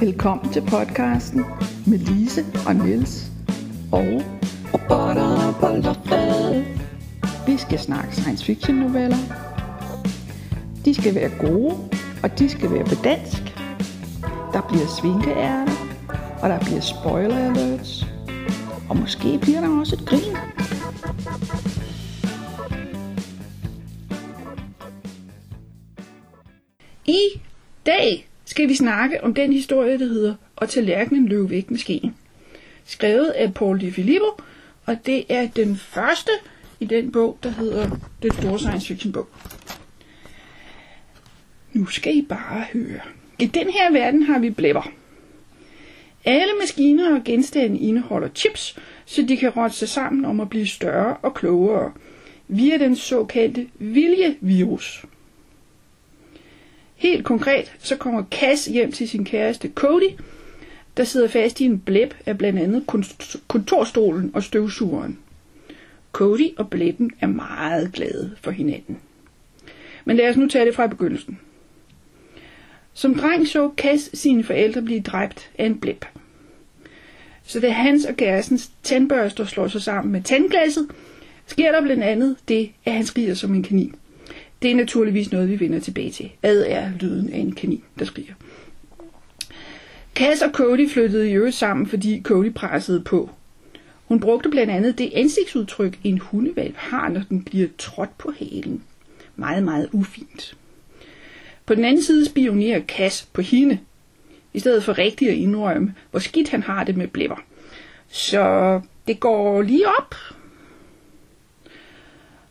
Velkommen 0.00 0.52
til 0.52 0.60
podcasten 0.60 1.44
med 1.86 1.98
Lise 1.98 2.44
og 2.66 2.76
Niels 2.76 3.30
og 3.92 4.22
Robotter, 4.74 5.58
bold 5.60 5.86
og 5.86 5.96
vi 7.46 7.56
skal 7.56 7.78
snakke 7.78 8.16
science 8.16 8.44
fiction 8.44 8.76
noveller. 8.76 9.16
De 10.84 10.94
skal 10.94 11.14
være 11.14 11.30
gode, 11.38 11.74
og 12.22 12.38
de 12.38 12.48
skal 12.48 12.70
være 12.70 12.84
på 12.84 12.94
dansk. 13.04 13.42
Der 14.52 14.60
bliver 14.68 14.86
svinkeærter, 15.00 15.72
og 16.42 16.48
der 16.48 16.58
bliver 16.58 16.80
spoiler 16.80 17.36
alerts. 17.36 18.06
Og 18.88 18.96
måske 18.96 19.38
bliver 19.42 19.60
der 19.60 19.80
også 19.80 19.96
et 19.96 20.08
grin. 20.08 20.36
Skal 28.50 28.68
vi 28.68 28.74
snakke 28.74 29.24
om 29.24 29.34
den 29.34 29.52
historie, 29.52 29.98
der 29.98 30.06
hedder 30.06 30.34
Og 30.56 30.68
tallerkenen 30.68 31.28
løb 31.28 31.50
væk 31.50 31.70
med 31.70 31.78
skeen. 31.78 32.14
Skrevet 32.84 33.30
af 33.30 33.54
Paul 33.54 33.80
de 33.80 33.92
Filippo, 33.92 34.26
og 34.86 34.96
det 35.06 35.24
er 35.28 35.46
den 35.46 35.76
første 35.76 36.30
i 36.80 36.84
den 36.84 37.12
bog, 37.12 37.38
der 37.42 37.50
hedder 37.50 37.90
Den 38.22 38.32
store 38.32 38.58
science 38.58 38.86
fiction 38.86 39.12
bog. 39.12 39.28
Nu 41.72 41.86
skal 41.86 42.16
I 42.16 42.22
bare 42.22 42.64
høre. 42.72 43.00
I 43.38 43.46
den 43.46 43.70
her 43.70 43.92
verden 43.92 44.22
har 44.22 44.38
vi 44.38 44.50
blæpper. 44.50 44.90
Alle 46.24 46.52
maskiner 46.60 47.14
og 47.14 47.24
genstande 47.24 47.78
indeholder 47.78 48.28
chips, 48.34 48.78
så 49.04 49.22
de 49.22 49.36
kan 49.36 49.50
rotte 49.50 49.76
sig 49.76 49.88
sammen 49.88 50.24
om 50.24 50.40
at 50.40 50.50
blive 50.50 50.66
større 50.66 51.16
og 51.16 51.34
klogere 51.34 51.92
via 52.48 52.78
den 52.78 52.96
såkaldte 52.96 53.66
viljevirus. 53.78 55.04
Helt 57.00 57.24
konkret, 57.24 57.72
så 57.78 57.96
kommer 57.96 58.24
Cass 58.30 58.66
hjem 58.66 58.92
til 58.92 59.08
sin 59.08 59.24
kæreste 59.24 59.70
Cody, 59.74 60.10
der 60.96 61.04
sidder 61.04 61.28
fast 61.28 61.60
i 61.60 61.64
en 61.64 61.78
blæb 61.78 62.14
af 62.26 62.38
blandt 62.38 62.58
andet 62.58 62.84
kontorstolen 63.48 64.30
og 64.34 64.42
støvsugeren. 64.42 65.18
Cody 66.12 66.56
og 66.56 66.70
blæben 66.70 67.10
er 67.20 67.26
meget 67.26 67.92
glade 67.92 68.36
for 68.40 68.50
hinanden. 68.50 68.98
Men 70.04 70.16
lad 70.16 70.30
os 70.30 70.36
nu 70.36 70.48
tage 70.48 70.66
det 70.66 70.74
fra 70.74 70.86
begyndelsen. 70.86 71.38
Som 72.94 73.14
dreng 73.14 73.48
så 73.48 73.70
Cass 73.76 74.18
sine 74.18 74.44
forældre 74.44 74.82
blive 74.82 75.00
dræbt 75.00 75.50
af 75.58 75.66
en 75.66 75.80
blæb. 75.80 76.04
Så 77.42 77.60
da 77.60 77.70
hans 77.70 78.04
og 78.04 78.16
kærestens 78.16 78.70
tandbørster 78.82 79.44
slår 79.44 79.68
sig 79.68 79.82
sammen 79.82 80.12
med 80.12 80.22
tandglasset, 80.22 80.88
sker 81.46 81.72
der 81.72 81.82
blandt 81.82 82.02
andet 82.04 82.36
det, 82.48 82.70
at 82.84 82.92
han 82.92 83.06
skriger 83.06 83.34
som 83.34 83.54
en 83.54 83.62
kanin. 83.62 83.94
Det 84.62 84.70
er 84.70 84.74
naturligvis 84.74 85.32
noget, 85.32 85.48
vi 85.48 85.60
vender 85.60 85.80
tilbage 85.80 86.10
til. 86.10 86.30
Ad 86.42 86.64
er 86.68 86.90
lyden 87.00 87.32
af 87.32 87.38
en 87.38 87.52
kanin, 87.52 87.82
der 87.98 88.04
skriger? 88.04 88.34
Cass 90.14 90.42
og 90.42 90.50
Cody 90.50 90.90
flyttede 90.90 91.30
i 91.30 91.32
øvrigt 91.32 91.56
sammen, 91.56 91.86
fordi 91.86 92.22
Cody 92.22 92.52
pressede 92.52 93.00
på. 93.00 93.30
Hun 94.04 94.20
brugte 94.20 94.50
blandt 94.50 94.72
andet 94.72 94.98
det 94.98 95.12
ansigtsudtryk, 95.14 95.98
en 96.04 96.18
hundevalp 96.18 96.76
har, 96.76 97.08
når 97.08 97.22
den 97.28 97.42
bliver 97.42 97.68
trådt 97.78 98.18
på 98.18 98.32
halen. 98.38 98.82
Meget, 99.36 99.62
meget 99.62 99.88
ufint. 99.92 100.56
På 101.66 101.74
den 101.74 101.84
anden 101.84 102.02
side 102.02 102.26
spionerer 102.26 102.80
Cass 102.80 103.28
på 103.32 103.42
hende, 103.42 103.78
i 104.54 104.58
stedet 104.58 104.84
for 104.84 104.98
rigtigt 104.98 105.30
at 105.30 105.36
indrømme, 105.36 105.94
hvor 106.10 106.20
skidt 106.20 106.48
han 106.48 106.62
har 106.62 106.84
det 106.84 106.96
med 106.96 107.08
blæpper. 107.08 107.36
Så 108.08 108.80
det 109.06 109.20
går 109.20 109.62
lige 109.62 109.88
op. 109.88 110.14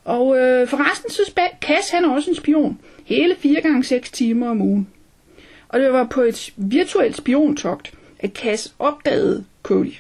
Og 0.10 0.38
øh, 0.38 0.68
forresten 0.68 1.12
så 1.12 1.26
spal 1.28 1.50
Cass 1.62 1.90
han 1.90 2.06
er 2.06 2.10
også 2.10 2.30
en 2.30 2.36
spion. 2.36 2.80
Hele 3.06 3.36
4 3.40 3.62
gange 3.62 3.84
6 3.84 4.12
timer 4.12 4.50
om 4.50 4.62
ugen. 4.62 4.90
Og 5.68 5.80
det 5.80 5.94
var 5.94 6.04
på 6.04 6.22
et 6.22 6.54
virtuelt 6.56 7.18
spiontogt, 7.18 7.94
at 8.20 8.32
Cass 8.32 8.76
opdagede 8.80 9.46
Cody. 9.64 9.94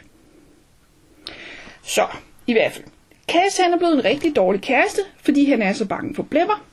Så, 1.83 2.07
i 2.47 2.53
hvert 2.53 2.71
fald. 2.71 2.85
Cass 3.27 3.57
han 3.57 3.73
er 3.73 3.77
blevet 3.77 3.93
en 3.93 4.05
rigtig 4.05 4.35
dårlig 4.35 4.61
kæreste, 4.61 5.01
fordi 5.21 5.45
han 5.45 5.61
er 5.61 5.73
så 5.73 5.85
bange 5.85 6.15
for 6.15 6.23
blæpper. 6.23 6.65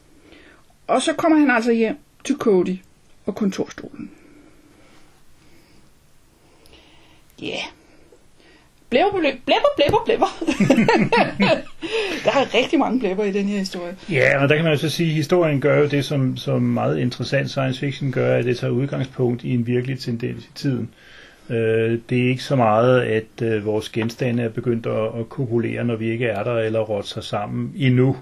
Og 0.86 1.02
så 1.02 1.12
kommer 1.12 1.38
han 1.38 1.50
altså 1.50 1.72
hjem 1.72 1.96
til 2.25 2.36
Cody 2.36 2.76
og 3.26 3.34
kontorstolen. 3.34 4.10
Ja. 7.42 7.46
Yeah. 7.46 7.75
Blæpper, 8.91 9.20
blæpper, 9.20 9.69
blæpper, 9.76 9.98
blæpper. 10.04 10.26
der 12.24 12.30
er 12.30 12.54
rigtig 12.54 12.78
mange 12.78 13.00
blæpper 13.00 13.24
i 13.24 13.32
den 13.32 13.44
her 13.44 13.58
historie. 13.58 13.97
Ja, 14.10 14.42
og 14.42 14.48
der 14.48 14.54
kan 14.56 14.64
man 14.64 14.72
jo 14.72 14.78
så 14.78 14.91
sige, 14.91 15.08
at 15.08 15.14
historien 15.14 15.60
gør 15.60 15.78
jo 15.78 15.86
det, 15.86 16.04
som, 16.04 16.36
som 16.36 16.62
meget 16.62 16.98
interessant 16.98 17.50
science 17.50 17.80
fiction 17.80 18.12
gør, 18.12 18.36
at 18.36 18.44
det 18.44 18.58
tager 18.58 18.70
udgangspunkt 18.70 19.44
i 19.44 19.54
en 19.54 19.66
virkelig 19.66 19.98
tendens 19.98 20.44
i 20.44 20.50
tiden. 20.54 20.91
Øh, 21.50 21.98
det 22.10 22.25
er 22.25 22.28
ikke 22.28 22.42
så 22.42 22.56
meget, 22.56 23.00
at 23.02 23.42
øh, 23.42 23.66
vores 23.66 23.88
genstande 23.88 24.42
er 24.42 24.48
begyndt 24.48 24.86
at, 24.86 25.20
at 25.20 25.28
kopulere, 25.28 25.84
når 25.84 25.96
vi 25.96 26.10
ikke 26.10 26.26
er 26.26 26.42
der, 26.42 26.58
eller 26.58 26.80
rotte 26.80 27.08
sig 27.08 27.25
sammen 27.25 27.72
endnu. 27.76 28.16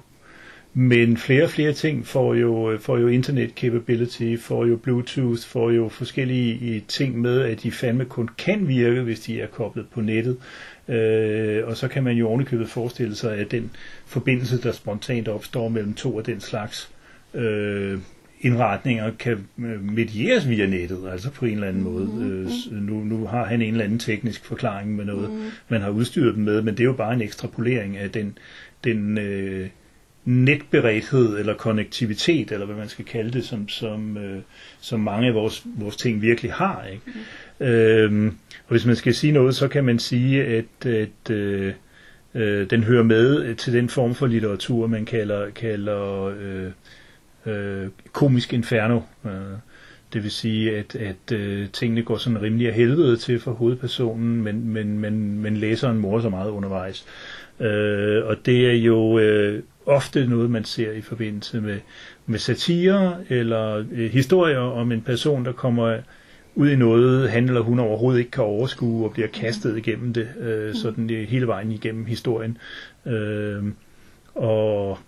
Men 0.76 1.16
flere 1.16 1.44
og 1.44 1.50
flere 1.50 1.72
ting 1.72 2.06
får 2.06 2.34
jo, 2.34 2.78
får 2.80 2.98
jo 2.98 3.08
internet 3.08 3.50
capability, 3.56 4.36
får 4.36 4.66
jo 4.66 4.76
Bluetooth, 4.76 5.42
får 5.46 5.70
jo 5.70 5.88
forskellige 5.88 6.84
ting 6.88 7.20
med, 7.20 7.40
at 7.40 7.62
de 7.62 7.70
fandme 7.70 8.04
kun 8.04 8.28
kan 8.38 8.68
virke, 8.68 9.02
hvis 9.02 9.20
de 9.20 9.40
er 9.40 9.46
koblet 9.46 9.86
på 9.92 10.00
nettet. 10.00 10.36
Øh, 10.88 11.68
og 11.68 11.76
så 11.76 11.88
kan 11.88 12.04
man 12.04 12.16
jo 12.16 12.28
ovenikøbet 12.28 12.68
forestille 12.68 13.14
sig, 13.14 13.38
at 13.38 13.50
den 13.50 13.70
forbindelse, 14.06 14.62
der 14.62 14.72
spontant 14.72 15.28
opstår 15.28 15.68
mellem 15.68 15.94
to 15.94 16.18
af 16.18 16.24
den 16.24 16.40
slags 16.40 16.90
øh, 17.34 17.98
indretninger, 18.40 19.10
kan 19.18 19.46
medieres 19.80 20.48
via 20.48 20.66
nettet, 20.66 21.08
altså 21.12 21.30
på 21.30 21.44
en 21.44 21.54
eller 21.54 21.68
anden 21.68 21.82
måde. 21.82 22.08
Øh, 22.70 22.82
nu, 22.82 22.94
nu 22.94 23.26
har 23.26 23.44
han 23.44 23.62
en 23.62 23.72
eller 23.72 23.84
anden 23.84 23.98
teknisk 23.98 24.44
forklaring 24.44 24.96
med 24.96 25.04
noget, 25.04 25.52
man 25.68 25.80
har 25.80 25.90
udstyret 25.90 26.34
dem 26.34 26.44
med, 26.44 26.62
men 26.62 26.74
det 26.74 26.80
er 26.80 26.84
jo 26.84 26.92
bare 26.92 27.14
en 27.14 27.22
ekstrapolering 27.22 27.96
af 27.96 28.10
den, 28.10 28.38
den 28.84 29.18
øh, 29.18 29.68
netberedthed 30.24 31.38
eller 31.38 31.54
konnektivitet, 31.54 32.52
eller 32.52 32.66
hvad 32.66 32.76
man 32.76 32.88
skal 32.88 33.04
kalde 33.04 33.30
det, 33.30 33.44
som, 33.44 33.68
som, 33.68 34.16
øh, 34.16 34.38
som 34.80 35.00
mange 35.00 35.28
af 35.28 35.34
vores, 35.34 35.62
vores 35.78 35.96
ting 35.96 36.22
virkelig 36.22 36.52
har. 36.52 36.86
Ikke? 36.92 37.02
Mm. 37.60 37.66
Øhm, 37.66 38.26
og 38.66 38.70
hvis 38.70 38.86
man 38.86 38.96
skal 38.96 39.14
sige 39.14 39.32
noget, 39.32 39.54
så 39.54 39.68
kan 39.68 39.84
man 39.84 39.98
sige, 39.98 40.44
at, 40.44 40.86
at 40.86 41.30
øh, 41.30 41.72
øh, 42.34 42.70
den 42.70 42.84
hører 42.84 43.02
med 43.02 43.54
til 43.54 43.72
den 43.72 43.88
form 43.88 44.14
for 44.14 44.26
litteratur, 44.26 44.86
man 44.86 45.04
kalder, 45.04 45.50
kalder 45.50 46.24
øh, 46.40 46.70
øh, 47.46 47.88
komisk 48.12 48.52
inferno. 48.52 49.00
Øh, 49.24 49.30
det 50.12 50.22
vil 50.22 50.30
sige, 50.30 50.76
at, 50.76 50.96
at 50.96 51.32
øh, 51.32 51.68
tingene 51.68 52.02
går 52.02 52.16
sådan 52.16 52.42
rimelig 52.42 52.68
af 52.68 52.74
helvede 52.74 53.16
til 53.16 53.40
for 53.40 53.52
hovedpersonen, 53.52 54.42
men, 54.42 54.68
men, 54.68 54.98
men, 54.98 55.38
men 55.38 55.56
læseren 55.56 55.98
morer 55.98 56.20
så 56.20 56.28
meget 56.28 56.50
undervejs. 56.50 57.06
Øh, 57.60 58.26
og 58.26 58.36
det 58.46 58.70
er 58.70 58.76
jo 58.76 59.18
øh, 59.18 59.62
ofte 59.86 60.26
noget, 60.26 60.50
man 60.50 60.64
ser 60.64 60.92
i 60.92 61.00
forbindelse 61.00 61.60
med, 61.60 61.78
med 62.26 62.38
satire 62.38 63.16
eller 63.28 63.84
øh, 63.92 64.10
historier 64.10 64.58
om 64.58 64.92
en 64.92 65.02
person, 65.02 65.44
der 65.44 65.52
kommer 65.52 65.98
ud 66.54 66.70
i 66.70 66.76
noget, 66.76 67.30
han 67.30 67.44
eller 67.44 67.60
hun 67.60 67.78
overhovedet 67.78 68.18
ikke 68.18 68.30
kan 68.30 68.44
overskue 68.44 69.04
og 69.04 69.12
bliver 69.12 69.28
kastet 69.28 69.76
igennem 69.76 70.12
det, 70.12 70.28
øh, 70.40 70.74
sådan 70.74 71.08
det 71.08 71.26
hele 71.26 71.46
vejen 71.46 71.72
igennem 71.72 72.04
historien. 72.04 72.58
Øh, 73.06 73.64
og 74.34 74.98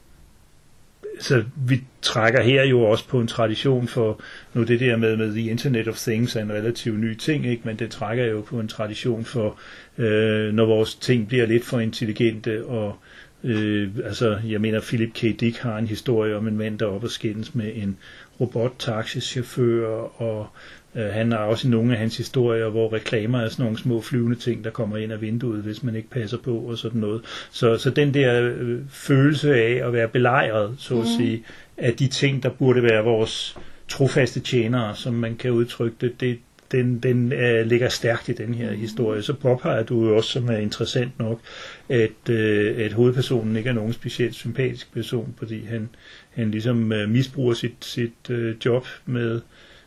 så 1.21 1.45
vi 1.57 1.83
trækker 2.03 2.43
her 2.43 2.65
jo 2.65 2.83
også 2.83 3.09
på 3.09 3.21
en 3.21 3.27
tradition 3.27 3.89
for, 3.89 4.21
nu 4.55 4.63
det 4.63 4.81
der 4.81 4.97
med, 4.97 5.17
med 5.17 5.33
The 5.33 5.51
Internet 5.51 5.89
of 5.89 5.99
Things 5.99 6.37
er 6.37 6.43
en 6.43 6.53
relativt 6.53 7.01
ny 7.01 7.15
ting, 7.15 7.47
ikke? 7.47 7.63
men 7.65 7.77
det 7.77 7.91
trækker 7.91 8.25
jo 8.25 8.41
på 8.41 8.61
en 8.61 8.69
tradition 8.69 9.25
for, 9.25 9.59
øh, 9.99 10.55
når 10.55 10.65
vores 10.65 10.95
ting 10.95 11.29
bliver 11.29 11.47
lidt 11.47 11.65
for 11.65 11.81
intelligente, 11.81 12.67
og 12.67 12.97
øh, 13.45 13.91
altså, 14.05 14.39
jeg 14.49 14.61
mener, 14.61 14.81
Philip 14.81 15.13
K. 15.15 15.21
Dick 15.41 15.59
har 15.59 15.79
en 15.79 15.87
historie 15.87 16.37
om 16.37 16.49
en 16.49 16.59
mand, 16.59 16.79
der 16.79 16.87
er 16.87 16.91
oppe 16.91 17.07
og 17.07 17.11
skændes 17.11 17.55
med 17.55 17.73
en 17.75 17.97
robot-taxichauffør, 18.41 19.87
og 20.23 20.47
øh, 20.95 21.05
han 21.05 21.33
har 21.33 21.39
også 21.39 21.69
nogle 21.69 21.93
af 21.93 21.99
hans 21.99 22.17
historier, 22.17 22.69
hvor 22.69 22.93
reklamer 22.93 23.41
er 23.41 23.49
sådan 23.49 23.63
nogle 23.63 23.79
små 23.79 24.01
flyvende 24.01 24.37
ting, 24.37 24.65
der 24.65 24.71
kommer 24.71 24.97
ind 24.97 25.13
af 25.13 25.21
vinduet, 25.21 25.63
hvis 25.63 25.83
man 25.83 25.97
ikke 25.97 26.11
passer 26.11 26.39
på, 26.39 26.57
og 26.57 26.79
sådan 26.79 27.01
noget. 27.01 27.21
Så, 27.51 27.79
så 27.79 27.91
den 27.91 28.15
der 28.15 28.43
øh, 28.43 28.81
følelse 28.91 29.55
af 29.55 29.87
at 29.87 29.93
være 29.93 30.09
belejret, 30.09 30.75
så 30.79 30.95
at 30.95 31.01
mm. 31.01 31.07
sige, 31.19 31.45
af 31.77 31.95
de 31.95 32.07
ting, 32.07 32.43
der 32.43 32.51
burde 32.51 32.83
være 32.83 33.05
vores 33.05 33.59
trofaste 33.89 34.41
tjenere, 34.41 34.97
som 34.97 35.15
man 35.15 35.37
kan 35.37 35.51
udtrykke 35.51 35.97
det, 36.01 36.21
det 36.21 36.39
den, 36.73 36.99
den 36.99 37.33
uh, 37.33 37.67
ligger 37.67 37.89
stærkt 37.89 38.29
i 38.29 38.33
den 38.33 38.55
her 38.55 38.73
historie. 38.73 39.23
Så 39.23 39.35
påpeger 39.35 39.83
du 39.83 40.07
jo 40.07 40.17
også, 40.17 40.31
som 40.31 40.49
er 40.49 40.57
interessant 40.57 41.19
nok, 41.19 41.41
at, 41.89 42.11
uh, 42.31 42.85
at 42.85 42.93
hovedpersonen 42.93 43.57
ikke 43.57 43.69
er 43.69 43.75
nogen 43.75 43.93
specielt 43.93 44.35
sympatisk 44.35 44.93
person, 44.93 45.35
fordi 45.39 45.65
han, 45.65 45.89
han 46.31 46.51
ligesom 46.51 46.93
uh, 46.93 47.09
misbruger 47.11 47.55
sit, 47.55 47.77
sit 47.81 48.31
uh, 48.31 48.65
job 48.65 48.87
med, 49.07 49.41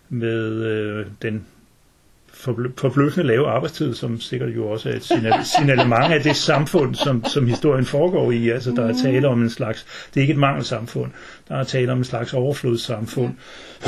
med 0.09 0.99
uh, 0.99 1.05
den 1.21 1.45
forbløffende 2.77 3.27
lave 3.27 3.47
arbejdstid, 3.47 3.93
som 3.93 4.19
sikkert 4.21 4.55
jo 4.55 4.67
også 4.69 4.89
er 4.89 4.93
et 4.93 5.03
signal- 5.03 5.45
signalement 5.57 6.13
af 6.13 6.21
det 6.23 6.35
samfund, 6.35 6.95
som, 6.95 7.25
som 7.25 7.47
historien 7.47 7.85
foregår 7.85 8.31
i. 8.31 8.49
Altså, 8.49 8.71
der 8.71 8.85
er 8.87 8.93
tale 9.03 9.27
om 9.27 9.41
en 9.41 9.49
slags, 9.49 9.85
det 10.13 10.17
er 10.19 10.21
ikke 10.21 10.33
et 10.33 10.39
mangelsamfund, 10.39 11.11
der 11.47 11.55
er 11.55 11.63
tale 11.63 11.91
om 11.91 11.97
en 11.97 12.03
slags 12.03 12.33
overflodssamfund, 12.33 13.33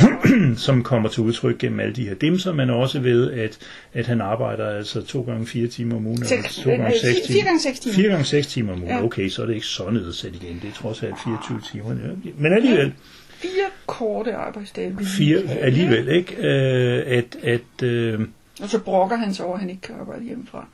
som 0.57 0.83
kommer 0.83 1.09
til 1.09 1.23
udtryk 1.23 1.57
gennem 1.57 1.79
alle 1.79 1.93
de 1.95 2.07
her 2.07 2.15
dimser, 2.15 2.53
men 2.53 2.69
også 2.69 2.99
ved, 2.99 3.31
at, 3.31 3.57
at 3.93 4.07
han 4.07 4.21
arbejder 4.21 4.69
altså 4.69 5.01
to 5.01 5.21
gange 5.21 5.45
fire 5.45 5.67
timer 5.67 5.95
om 5.95 6.07
ugen, 6.07 6.25
Seks- 6.25 6.61
to 6.63 6.69
gange 6.69 6.85
øh, 6.85 6.91
seks 6.91 7.03
fire- 7.03 7.13
timer. 7.27 7.33
fire 7.35 7.43
gange 7.45 7.59
seks 7.61 7.79
timer. 7.79 7.93
Fire 7.95 8.09
gange 8.09 8.25
seks 8.25 8.47
timer 8.47 8.73
om 8.73 8.83
ugen. 8.83 9.03
Okay, 9.03 9.29
så 9.29 9.41
er 9.41 9.45
det 9.45 9.53
ikke 9.53 9.65
så 9.65 9.89
nedsat 9.89 10.35
igen. 10.35 10.59
Det 10.61 10.69
er 10.69 10.73
trods 10.73 11.03
alt 11.03 11.15
24 11.23 11.61
timer. 11.71 11.95
Men 12.37 12.53
alligevel, 12.53 12.93
Fire 13.29 13.51
korte 13.87 14.33
arbejdsdage. 14.35 14.95
fire 15.17 15.39
alligevel, 15.59 16.07
ikke? 16.07 16.35
Øh, 16.37 17.03
at, 17.17 17.35
at, 17.43 17.83
øh, 17.83 18.19
Og 18.61 18.69
så 18.69 18.79
brokker 18.79 19.15
han 19.15 19.33
sig 19.33 19.45
over, 19.45 19.53
at 19.53 19.59
han 19.59 19.69
ikke 19.69 19.81
kan 19.81 19.95
arbejde 19.99 20.23
hjemmefra. 20.23 20.67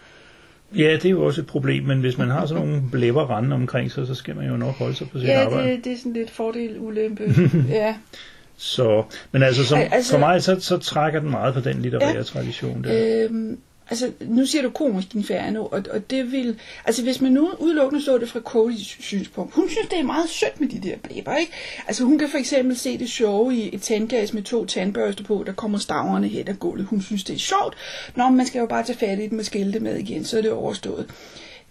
ja, 0.75 0.93
det 0.93 1.05
er 1.05 1.09
jo 1.09 1.25
også 1.25 1.41
et 1.41 1.47
problem, 1.47 1.83
men 1.83 1.99
hvis 1.99 2.17
man 2.17 2.29
har 2.29 2.45
sådan 2.45 2.65
nogle 2.67 2.81
blæver 2.91 3.37
rende 3.37 3.55
omkring 3.55 3.91
sig, 3.91 4.07
så 4.07 4.15
skal 4.15 4.35
man 4.35 4.47
jo 4.47 4.57
nok 4.57 4.75
holde 4.75 4.95
sig 4.95 5.09
på 5.09 5.19
sit 5.19 5.27
Ja, 5.27 5.45
arbejde. 5.45 5.71
det, 5.71 5.83
det 5.85 5.93
er 5.93 5.97
sådan 5.97 6.13
lidt 6.13 6.29
fordel, 6.31 6.79
ulempe. 6.79 7.23
ja. 7.69 7.95
Så, 8.57 9.03
men 9.31 9.43
altså, 9.43 9.65
som, 9.65 9.77
Ej, 9.79 9.89
altså- 9.91 10.11
for 10.11 10.19
mig, 10.19 10.43
så, 10.43 10.59
så 10.59 10.77
trækker 10.77 11.19
den 11.19 11.29
meget 11.31 11.53
på 11.53 11.59
den 11.59 11.81
litterære 11.81 12.15
Ja. 12.15 12.23
tradition 12.23 12.83
der. 12.83 13.25
Øhm, 13.29 13.57
altså, 13.89 14.11
nu 14.19 14.45
siger 14.45 14.61
du 14.61 14.69
komisk 14.69 15.15
inferno, 15.15 15.65
og, 15.65 15.83
og 15.91 16.09
det 16.09 16.31
vil... 16.31 16.59
Altså, 16.85 17.03
hvis 17.03 17.21
man 17.21 17.31
nu 17.31 17.51
udelukkende 17.59 18.05
så 18.05 18.17
det 18.17 18.29
fra 18.29 18.39
Codys 18.39 18.97
synspunkt, 18.99 19.53
hun 19.53 19.69
synes, 19.69 19.87
det 19.87 19.99
er 19.99 20.03
meget 20.03 20.29
sødt 20.29 20.61
med 20.61 20.69
de 20.69 20.89
der 20.89 20.97
blæber, 20.97 21.35
ikke? 21.35 21.51
Altså, 21.87 22.03
hun 22.03 22.19
kan 22.19 22.29
for 22.29 22.37
eksempel 22.37 22.77
se 22.77 22.97
det 22.97 23.09
sjove 23.09 23.55
i 23.55 23.75
et 23.75 23.81
tandgas 23.81 24.33
med 24.33 24.43
to 24.43 24.65
tandbørster 24.65 25.23
på, 25.23 25.43
der 25.45 25.53
kommer 25.53 25.77
staverne 25.77 26.27
hen 26.27 26.47
ad 26.47 26.53
gulvet. 26.53 26.85
Hun 26.85 27.01
synes, 27.01 27.23
det 27.23 27.35
er 27.35 27.39
sjovt. 27.39 27.77
Nå, 28.15 28.27
men 28.27 28.37
man 28.37 28.45
skal 28.45 28.59
jo 28.59 28.65
bare 28.65 28.83
tage 28.83 28.97
fat 28.97 29.19
i 29.19 29.27
dem 29.27 29.39
og 29.39 29.45
skille 29.45 29.73
det 29.73 29.81
med 29.81 29.95
igen, 29.95 30.25
så 30.25 30.37
er 30.37 30.41
det 30.41 30.51
overstået. 30.51 31.09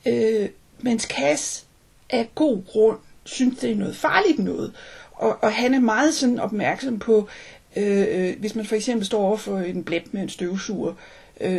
Øh, 0.07 0.49
mens 0.79 1.03
Cass 1.03 1.65
af 2.11 2.29
god 2.35 2.65
grund 2.67 2.99
synes, 3.25 3.59
det 3.59 3.71
er 3.71 3.77
noget 3.77 3.97
farligt 3.97 4.39
noget. 4.39 4.73
Og, 5.13 5.39
og 5.43 5.53
han 5.53 5.75
er 5.75 5.81
meget 5.81 6.15
sådan 6.15 6.41
opmærksom 6.41 6.99
på, 6.99 7.29
øh, 7.77 8.07
øh, 8.11 8.41
hvis 8.41 8.55
man 8.55 8.67
for 8.67 8.77
eksempel 8.77 9.07
står 9.07 9.23
over 9.23 9.37
for 9.37 9.59
en 9.59 9.85
blæb 9.85 10.03
med 10.13 10.23
en 10.23 10.29
støvsuger, 10.29 10.91
øh, 10.91 10.97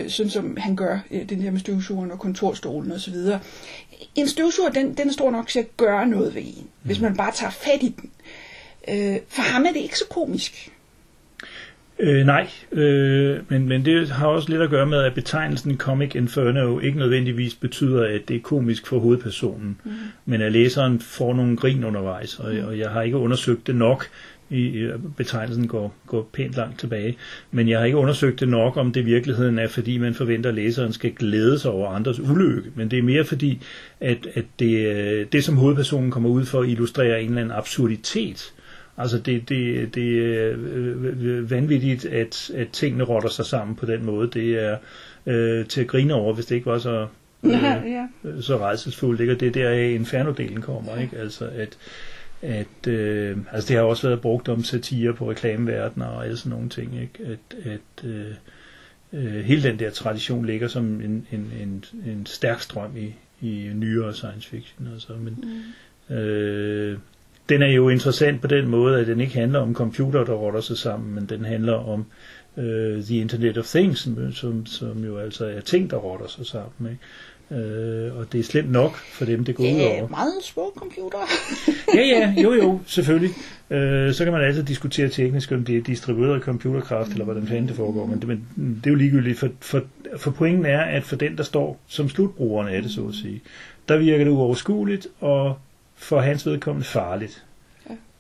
sådan 0.08 0.30
som 0.30 0.58
han 0.58 0.76
gør, 0.76 1.00
øh, 1.12 1.30
den 1.30 1.42
her 1.42 1.52
med 1.52 1.60
støvsugeren 1.60 2.12
og 2.12 2.20
kontorstolen 2.20 2.92
osv. 2.92 3.16
En 4.16 4.28
støvsuger, 4.28 4.70
den, 4.70 4.94
den 4.94 5.08
er 5.08 5.14
stor 5.14 5.32
nok 5.32 5.48
til 5.48 5.60
at 5.60 5.78
gøre 5.78 6.08
noget 6.08 6.36
ved 6.36 6.42
en, 6.46 6.68
hvis 6.84 7.00
man 7.00 7.18
bare 7.18 7.32
tager 7.32 7.52
fat 7.52 7.84
i 7.84 7.96
den. 8.02 8.12
Øh, 8.90 9.18
for 9.28 9.42
ham 9.42 9.66
er 9.66 9.72
det 9.72 9.80
ikke 9.80 9.98
så 9.98 10.06
komisk. 10.10 10.72
Øh, 12.00 12.26
nej, 12.26 12.48
øh, 12.72 13.40
men, 13.50 13.68
men 13.68 13.86
det 13.86 14.10
har 14.10 14.28
også 14.28 14.50
lidt 14.50 14.62
at 14.62 14.70
gøre 14.70 14.86
med, 14.86 15.04
at 15.04 15.14
betegnelsen 15.14 15.78
Comic 15.78 16.16
Inferno 16.16 16.80
ikke 16.80 16.98
nødvendigvis 16.98 17.56
betyder, 17.56 18.06
at 18.06 18.22
det 18.28 18.36
er 18.36 18.42
komisk 18.42 18.88
for 18.88 19.00
hovedpersonen, 19.00 19.80
mm. 19.84 19.92
men 20.26 20.42
at 20.42 20.52
læseren 20.52 21.00
får 21.00 21.34
nogle 21.34 21.58
grin 21.58 21.84
undervejs, 21.84 22.40
og, 22.40 22.54
og 22.68 22.80
jeg 22.80 22.90
har 22.90 23.02
ikke 23.02 23.18
undersøgt 23.18 23.68
det 23.68 23.76
nok. 23.76 24.10
I, 24.50 24.90
betegnelsen 25.18 25.68
går, 25.68 25.96
går 26.08 26.30
pænt 26.34 26.56
langt 26.56 26.80
tilbage, 26.80 27.18
men 27.52 27.70
jeg 27.70 27.80
har 27.80 27.86
ikke 27.86 27.98
undersøgt 27.98 28.40
det 28.40 28.50
nok, 28.50 28.78
om 28.78 28.92
det 28.92 29.02
i 29.02 29.04
virkeligheden 29.04 29.60
er, 29.60 29.68
fordi 29.68 29.98
man 29.98 30.14
forventer, 30.14 30.50
at 30.50 30.56
læseren 30.56 30.94
skal 30.94 31.12
glæde 31.12 31.60
sig 31.60 31.72
over 31.72 31.90
andres 31.90 32.20
ulykke, 32.20 32.72
men 32.76 32.92
det 32.92 33.00
er 33.00 33.04
mere 33.04 33.26
fordi, 33.26 33.62
at, 34.00 34.28
at 34.34 34.46
det, 34.60 34.88
øh, 34.88 35.26
det, 35.32 35.44
som 35.44 35.58
hovedpersonen 35.58 36.12
kommer 36.12 36.30
ud 36.30 36.46
for, 36.46 36.64
illustrerer 36.64 37.18
en 37.18 37.30
eller 37.30 37.42
anden 37.42 37.58
absurditet, 37.58 38.54
Altså 38.98 39.18
det, 39.18 39.50
det, 39.50 39.96
det 39.96 40.36
er 40.38 40.56
øh, 40.58 41.52
vanvittigt, 41.52 42.06
at, 42.06 42.52
at 42.56 42.68
tingene 42.70 43.04
rotter 43.04 43.30
sig 43.30 43.46
sammen 43.46 43.76
på 43.76 43.86
den 43.86 44.06
måde. 44.06 44.30
Det 44.34 44.64
er 44.64 44.78
øh, 45.26 45.66
til 45.66 45.82
at 45.82 45.88
grine 45.88 46.14
over, 46.14 46.34
hvis 46.34 46.46
det 46.46 46.56
ikke 46.56 46.66
var 46.66 46.78
så, 46.78 47.08
øh, 47.44 47.52
ja. 47.52 48.08
så 48.42 48.58
redselsfuldt. 48.58 49.22
Ikke? 49.22 49.34
Og 49.34 49.40
det 49.40 49.48
er 49.48 49.52
der, 49.52 50.00
Inferno-delen 50.00 50.62
kommer. 50.62 50.98
Ikke? 50.98 51.18
Altså 51.18 51.46
at, 51.56 51.78
at 52.42 52.88
øh, 52.88 53.38
altså 53.52 53.68
det 53.68 53.78
har 53.78 53.84
også 53.84 54.08
været 54.08 54.22
brugt 54.22 54.50
om 54.50 54.64
satire 54.64 55.14
på 55.14 55.32
reklameverdener 55.32 56.06
og 56.06 56.26
alle 56.26 56.38
sådan 56.38 56.50
nogle 56.50 56.70
ting. 56.70 57.02
Ikke? 57.02 57.32
At, 57.32 57.72
at 57.72 58.10
øh, 58.10 58.34
øh, 59.14 59.46
hele 59.46 59.64
den 59.64 59.80
der 59.80 59.90
tradition 59.90 60.46
ligger 60.46 60.68
som 60.68 61.02
en, 61.02 61.28
en, 61.32 61.52
en, 61.62 61.86
en 62.06 62.26
stærk 62.26 62.62
strøm 62.62 62.98
i, 62.98 63.14
i 63.42 63.72
nyere 63.74 64.14
science 64.14 64.50
fiction. 64.50 64.88
Altså, 64.94 65.14
men, 65.14 65.44
mm. 66.10 66.16
øh, 66.16 66.98
den 67.50 67.62
er 67.62 67.68
jo 67.68 67.90
interessant 67.90 68.42
på 68.42 68.48
den 68.48 68.68
måde, 68.68 69.00
at 69.00 69.08
den 69.08 69.22
ikke 69.22 69.34
handler 69.34 69.60
om 69.60 69.76
computer, 69.76 70.24
der 70.24 70.34
rotter 70.34 70.62
sig 70.62 70.78
sammen, 70.78 71.16
men 71.16 71.26
den 71.26 71.46
handler 71.46 71.74
om 71.74 72.06
øh, 72.58 73.04
The 73.04 73.18
Internet 73.18 73.58
of 73.58 73.66
Things, 73.66 74.00
som, 74.00 74.32
som, 74.34 74.66
som 74.66 75.04
jo 75.04 75.18
altså 75.18 75.46
er 75.46 75.62
ting, 75.62 75.90
der 75.90 75.98
rotter 75.98 76.28
sig 76.28 76.46
sammen. 76.46 76.92
Ikke? 76.92 77.04
Øh, 77.52 78.18
og 78.18 78.32
det 78.32 78.40
er 78.40 78.44
slemt 78.44 78.72
nok 78.72 78.96
for 78.96 79.26
dem, 79.26 79.46
det 79.46 79.56
går 79.56 79.64
ud 79.64 79.82
over. 79.82 80.08
Meget 80.08 80.34
små 80.44 80.74
computer. 80.76 81.18
Ja, 81.96 82.02
ja, 82.02 82.34
jo, 82.44 82.54
jo, 82.54 82.80
selvfølgelig. 82.86 83.36
Øh, 83.70 84.14
så 84.14 84.24
kan 84.24 84.34
man 84.34 84.42
altid 84.42 84.64
diskutere 84.64 85.10
teknisk, 85.10 85.52
om 85.52 85.66
det 85.66 85.78
er 85.78 85.82
distribueret 85.82 86.42
computerkraft, 86.44 87.12
eller 87.12 87.26
hvordan 87.26 87.48
fanden 87.48 87.68
det 87.68 87.76
foregår, 87.76 88.06
men 88.06 88.20
det, 88.20 88.28
men 88.28 88.46
det 88.84 88.88
er 88.88 88.92
jo 88.92 88.96
ligegyldigt, 88.96 89.40
for, 89.40 89.50
for, 89.60 89.82
for 90.18 90.32
pointen 90.32 90.66
er, 90.66 90.82
at 90.82 91.04
for 91.04 91.16
den, 91.16 91.38
der 91.38 91.44
står 91.44 91.80
som 91.88 92.10
slutbrugeren 92.10 92.68
af 92.68 92.82
det, 92.82 92.92
så 92.92 93.08
at 93.08 93.14
sige, 93.14 93.42
der 93.88 93.98
virker 93.98 94.24
det 94.24 94.32
uoverskueligt, 94.32 95.08
og 95.20 95.58
for 95.96 96.20
hans 96.20 96.46
vedkommende 96.46 96.88
farligt. 96.88 97.44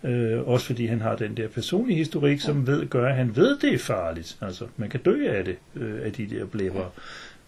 Ja. 0.03 0.09
Øh, 0.09 0.47
også 0.47 0.65
fordi 0.65 0.85
han 0.85 1.01
har 1.01 1.15
den 1.15 1.37
der 1.37 1.47
personlige 1.47 1.97
historik, 1.97 2.41
som 2.41 2.67
ved, 2.67 2.85
gør, 2.89 3.09
at 3.09 3.15
han 3.15 3.35
ved, 3.35 3.57
det 3.57 3.73
er 3.73 3.77
farligt. 3.77 4.37
Altså, 4.41 4.65
man 4.77 4.89
kan 4.89 4.99
dø 4.99 5.27
af 5.29 5.45
det, 5.45 5.55
øh, 5.75 6.05
af 6.05 6.13
de 6.13 6.27
der 6.29 6.45
blæbber. 6.45 6.85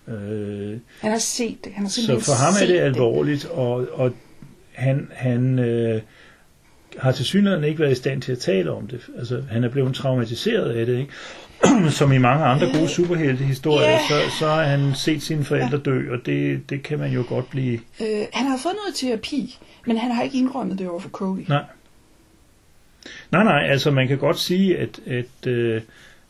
Øh, 0.10 0.78
Han 1.02 1.12
har 1.12 1.18
set 1.20 1.58
det. 1.64 1.72
Han 1.74 1.84
har 1.84 1.90
så 1.90 2.20
for 2.20 2.46
ham 2.46 2.54
er 2.62 2.68
det 2.74 2.80
alvorligt, 2.80 3.46
og, 3.46 3.88
og 3.94 4.12
han, 4.72 5.08
han 5.14 5.60
øh, 5.60 6.02
har 6.98 7.12
til 7.12 7.26
synligheden 7.26 7.64
ikke 7.64 7.80
været 7.80 7.92
i 7.92 7.96
stand 7.96 8.22
til 8.22 8.32
at 8.32 8.40
tale 8.40 8.72
om 8.72 8.88
det. 8.88 9.02
Altså, 9.18 9.44
han 9.52 9.64
er 9.64 9.70
blevet 9.70 9.96
traumatiseret 9.96 10.72
af 10.72 10.86
det, 10.86 10.98
ikke? 11.00 11.12
Som 12.00 12.12
i 12.12 12.18
mange 12.18 12.46
andre 12.46 12.68
gode 12.78 12.90
superheltehistorier, 12.90 13.90
Ja. 13.90 14.00
så, 14.10 14.38
så 14.40 14.48
har 14.48 14.64
han 14.64 14.96
set 14.96 15.22
sine 15.22 15.44
forældre 15.44 15.78
dø, 15.78 16.12
og 16.14 16.18
det, 16.26 16.70
det 16.70 16.84
kan 16.84 17.00
man 17.00 17.12
jo 17.12 17.24
godt 17.28 17.50
blive... 17.50 17.74
Øh, 18.02 18.26
han 18.34 18.48
har 18.48 18.58
fået 18.64 18.76
noget 18.86 18.96
terapi, 18.96 19.58
men 19.86 19.98
han 19.98 20.12
har 20.12 20.24
ikke 20.24 20.38
indrømmet 20.38 20.80
det 20.80 20.90
over 20.90 21.00
for 21.00 21.10
Cody. 21.10 21.46
Nej. 21.48 21.64
Nej, 23.32 23.44
nej, 23.44 23.64
altså 23.70 23.92
man 23.92 24.08
kan 24.08 24.18
godt 24.18 24.40
sige, 24.40 24.78
at, 24.78 25.00
at, 25.08 25.48
øh, 25.48 25.82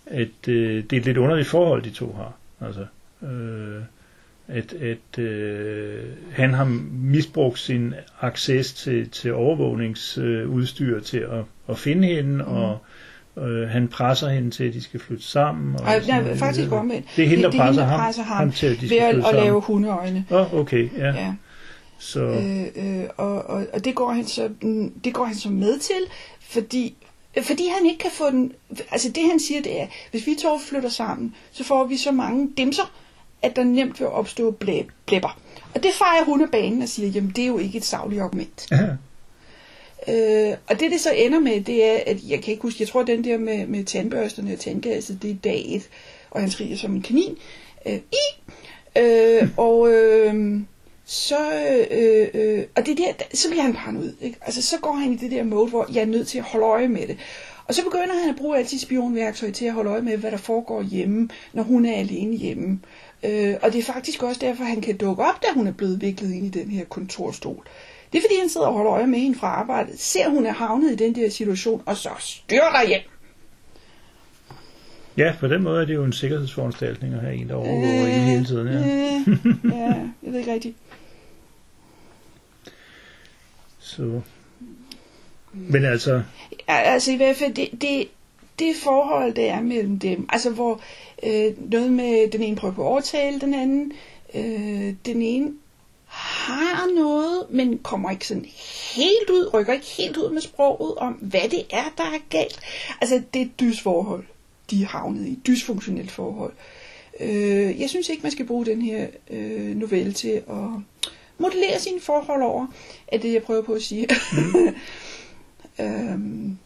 at 0.06 0.48
øh, 0.48 0.84
det 0.84 0.94
er 0.94 0.98
et 1.00 1.06
lidt 1.06 1.18
underligt 1.18 1.48
forhold, 1.48 1.82
de 1.84 1.90
to 1.90 2.14
har. 2.18 2.34
Altså, 2.68 2.86
øh, 3.24 3.82
at, 4.48 4.74
at 4.74 5.20
øh, 5.20 6.04
han 6.32 6.54
har 6.54 6.66
misbrugt 6.92 7.60
sin 7.60 7.94
access 8.22 8.74
til, 8.74 9.10
til 9.10 9.34
overvågningsudstyr 9.34 10.96
øh, 10.96 11.04
til 11.04 11.18
at, 11.18 11.44
at 11.70 11.78
finde 11.78 12.08
hende, 12.08 12.32
mm. 12.32 12.42
og 12.42 12.78
øh, 13.38 13.70
han 13.70 13.88
presser 13.88 14.30
hende 14.30 14.52
til, 14.52 14.64
at 14.64 14.74
de 14.74 14.82
skal 14.82 15.00
flytte 15.00 15.24
sammen. 15.24 15.76
Og 15.76 15.82
Ej, 15.82 16.02
nej, 16.08 16.36
faktisk 16.36 16.72
omvendt. 16.72 17.08
Det 17.16 17.24
er 17.24 17.28
hende, 17.28 17.44
der 17.44 17.50
det, 17.50 17.54
det 17.54 17.62
er 17.62 17.66
presser, 17.66 17.84
ham, 17.84 18.00
presser 18.00 18.24
ham, 18.24 18.38
ham 18.38 18.52
til, 18.52 18.68
at 18.68 18.76
de 18.76 18.82
ved 18.82 18.88
skal 18.88 19.00
at, 19.00 19.14
flytte 19.14 19.28
at 19.28 19.32
sammen. 19.32 19.44
lave 19.44 19.62
hundeøjne. 19.62 20.26
Åh, 20.32 20.54
oh, 20.54 20.60
okay, 20.60 20.90
ja. 20.98 21.08
Ja. 21.08 21.34
Så, 22.00 22.20
Øh, 22.20 22.62
øh, 22.76 23.04
og, 23.18 23.46
og, 23.46 23.66
og 23.74 23.86
det 23.86 23.96
går 23.96 24.12
han 24.12 24.28
så 24.28 24.50
mm, 24.62 24.92
det 25.04 25.14
går 25.14 25.26
han 25.26 25.36
så 25.36 25.50
med 25.50 25.80
til, 25.80 26.02
fordi 26.42 26.96
fordi 27.44 27.64
han 27.78 27.86
ikke 27.86 28.00
kan 28.00 28.12
få 28.14 28.30
den 28.32 28.52
altså 28.92 29.12
det 29.12 29.24
han 29.30 29.40
siger 29.40 29.62
det 29.62 29.82
er 29.82 29.88
hvis 30.12 30.28
vi 30.28 30.36
to 30.42 30.60
flytter 30.70 30.90
sammen 30.90 31.36
så 31.52 31.64
får 31.64 31.86
vi 31.86 31.98
så 31.98 32.12
mange 32.12 32.50
dimser 32.58 32.92
at 33.42 33.56
der 33.56 33.64
nemt 33.64 34.00
vil 34.00 34.08
opstå 34.08 34.52
blæ, 34.52 34.82
blæpper 35.06 35.40
og 35.76 35.84
det 35.84 35.92
fejrer 35.94 36.26
hun 36.26 36.42
af 36.42 36.52
banen 36.52 36.82
og 36.82 36.90
siger 36.90 37.10
jamen 37.10 37.32
det 37.36 37.44
er 37.44 37.48
jo 37.48 37.58
ikke 37.58 37.78
et 37.78 37.86
savligt 37.86 38.22
argument 38.22 38.68
ja. 38.72 38.88
Øh, 40.08 40.58
og 40.68 40.80
det 40.80 40.92
det 40.92 41.02
så 41.02 41.12
ender 41.12 41.40
med, 41.40 41.62
det 41.62 41.86
er, 41.86 42.00
at 42.08 42.18
jeg 42.28 42.42
kan 42.42 42.52
ikke 42.52 42.62
huske, 42.62 42.82
jeg 42.82 42.88
tror 42.88 43.04
den 43.04 43.24
der 43.24 43.38
med, 43.38 43.68
med 43.68 43.84
tandbørsterne 43.84 44.54
og 44.54 44.60
tandgasset, 44.60 45.22
det 45.22 45.32
er 45.32 45.36
dag 45.36 45.64
et, 45.68 45.90
og 46.32 46.42
han 46.42 46.52
skriger 46.52 46.78
som 46.78 46.96
en 46.96 47.02
kanin. 47.02 47.38
Øh, 47.86 47.94
i! 47.96 48.52
Øh, 48.98 49.50
og 49.68 49.92
øh, 49.92 50.62
så, 51.06 51.52
øh, 51.92 52.28
øh, 52.34 52.64
og 52.76 52.86
det 52.86 52.98
der, 52.98 53.14
så 53.34 53.50
bliver 53.50 53.64
han 53.64 53.74
paranoid. 53.74 54.14
Ikke? 54.22 54.38
Altså 54.42 54.62
så 54.62 54.78
går 54.82 54.94
han 54.94 55.14
i 55.14 55.16
det 55.16 55.32
der 55.32 55.44
mode, 55.44 55.70
hvor 55.70 55.88
jeg 55.94 56.02
er 56.02 56.06
nødt 56.06 56.28
til 56.28 56.38
at 56.38 56.44
holde 56.44 56.66
øje 56.66 56.88
med 56.88 57.08
det. 57.08 57.18
Og 57.68 57.76
så 57.76 57.84
begynder 57.84 58.20
han 58.20 58.30
at 58.30 58.36
bruge 58.36 58.58
alt 58.58 58.70
sit 58.70 58.82
spionværktøj 58.82 59.52
til 59.52 59.66
at 59.66 59.74
holde 59.74 59.90
øje 59.90 60.02
med, 60.02 60.18
hvad 60.18 60.32
der 60.32 60.38
foregår 60.38 60.84
hjemme, 60.84 61.30
når 61.54 61.64
hun 61.64 61.86
er 61.86 61.96
alene 61.96 62.38
hjemme. 62.38 62.80
Øh, 63.24 63.56
og 63.62 63.74
det 63.74 63.80
er 63.80 63.94
faktisk 63.94 64.24
også 64.24 64.42
derfor, 64.42 64.64
han 64.64 64.82
kan 64.82 64.98
dukke 64.98 65.24
op, 65.24 65.44
da 65.44 65.48
hun 65.54 65.68
er 65.68 65.72
blevet 65.72 66.02
viklet 66.02 66.34
ind 66.34 66.46
i 66.46 66.60
den 66.60 66.72
her 66.72 66.86
kontorstol. 66.86 67.68
Det 68.12 68.18
er 68.18 68.22
fordi, 68.22 68.40
han 68.40 68.50
sidder 68.50 68.68
og 68.68 68.74
holder 68.74 68.94
øje 68.94 69.08
med 69.08 69.20
hende 69.20 69.40
fra 69.40 69.48
arbejdet, 69.48 70.00
ser 70.00 70.30
hun 70.30 70.46
er 70.46 70.54
havnet 70.54 70.92
i 70.92 70.96
den 70.96 71.16
der 71.16 71.30
situation, 71.30 71.84
og 71.86 71.98
så 71.98 72.10
styrter 72.20 72.88
hjem. 72.88 73.02
ja, 75.18 75.34
på 75.40 75.48
den 75.48 75.64
måde 75.64 75.82
er 75.82 75.86
det 75.86 75.94
jo 75.94 76.04
en 76.04 76.14
sikkerhedsforanstaltning 76.14 77.14
at 77.14 77.22
have 77.22 77.36
en, 77.36 77.50
der 77.50 77.56
overvåger 77.56 78.06
øh, 78.06 78.12
hele 78.12 78.46
tiden. 78.46 78.68
Ja. 78.68 78.80
Øh, 78.80 79.38
ja, 79.78 79.94
jeg 80.24 80.34
ved 80.34 80.40
ikke 80.40 80.54
rigtigt. 80.54 80.76
Så. 83.80 84.22
Men 85.54 85.86
altså, 85.86 86.22
Ja, 86.70 86.76
altså 86.76 87.12
i 87.12 87.16
hvert 87.16 87.36
fald, 87.36 87.54
det, 87.54 87.70
det, 87.82 88.08
det 88.60 88.76
forhold, 88.84 89.34
der 89.34 89.54
er 89.54 89.62
mellem 89.62 90.00
dem, 90.00 90.30
altså 90.30 90.50
hvor 90.50 90.82
Øh, 91.24 91.72
noget 91.72 91.92
med 91.92 92.32
den 92.32 92.44
ene 92.44 92.56
prøver 92.56 92.74
på 92.74 92.82
at 92.82 92.88
overtale 92.88 93.40
den 93.40 93.54
anden. 93.54 93.94
Øh, 94.34 94.94
den 95.06 95.22
ene 95.22 95.54
har 96.06 96.96
noget, 96.96 97.46
men 97.50 97.78
kommer 97.78 98.12
ikke 98.12 98.28
sådan 98.28 98.46
helt 98.96 99.30
ud, 99.30 99.54
rykker 99.54 99.74
ikke 99.74 99.86
helt 99.86 100.18
ud 100.18 100.32
med 100.32 100.42
sproget 100.42 100.96
om, 100.96 101.14
hvad 101.14 101.50
det 101.52 101.66
er, 101.70 101.94
der 101.98 102.04
er 102.04 102.20
galt. 102.30 102.60
Altså, 103.02 103.22
det 103.34 103.42
er 103.42 103.46
et 103.46 103.60
dysforhold, 103.60 104.24
de 104.72 104.82
er 104.82 104.88
havnet 104.88 105.28
i. 105.28 105.40
Dysfunktionelt 105.48 106.12
forhold. 106.12 106.54
Øh, 107.20 107.82
jeg 107.82 107.90
synes 107.90 108.10
ikke, 108.10 108.24
man 108.24 108.32
skal 108.32 108.46
bruge 108.46 108.66
den 108.66 108.82
her 108.82 109.08
øh, 109.30 109.76
novelle 109.76 110.14
til 110.14 110.30
at 110.30 110.70
modellere 111.38 111.80
sine 111.80 112.00
forhold 112.00 112.42
over, 112.44 112.68
er 113.08 113.18
det, 113.18 113.34
jeg 113.34 113.44
prøver 113.44 113.62
på 113.62 113.74
at 113.74 113.82
sige. 113.82 114.08
Mm. 114.34 114.76
øhm, 115.86 116.58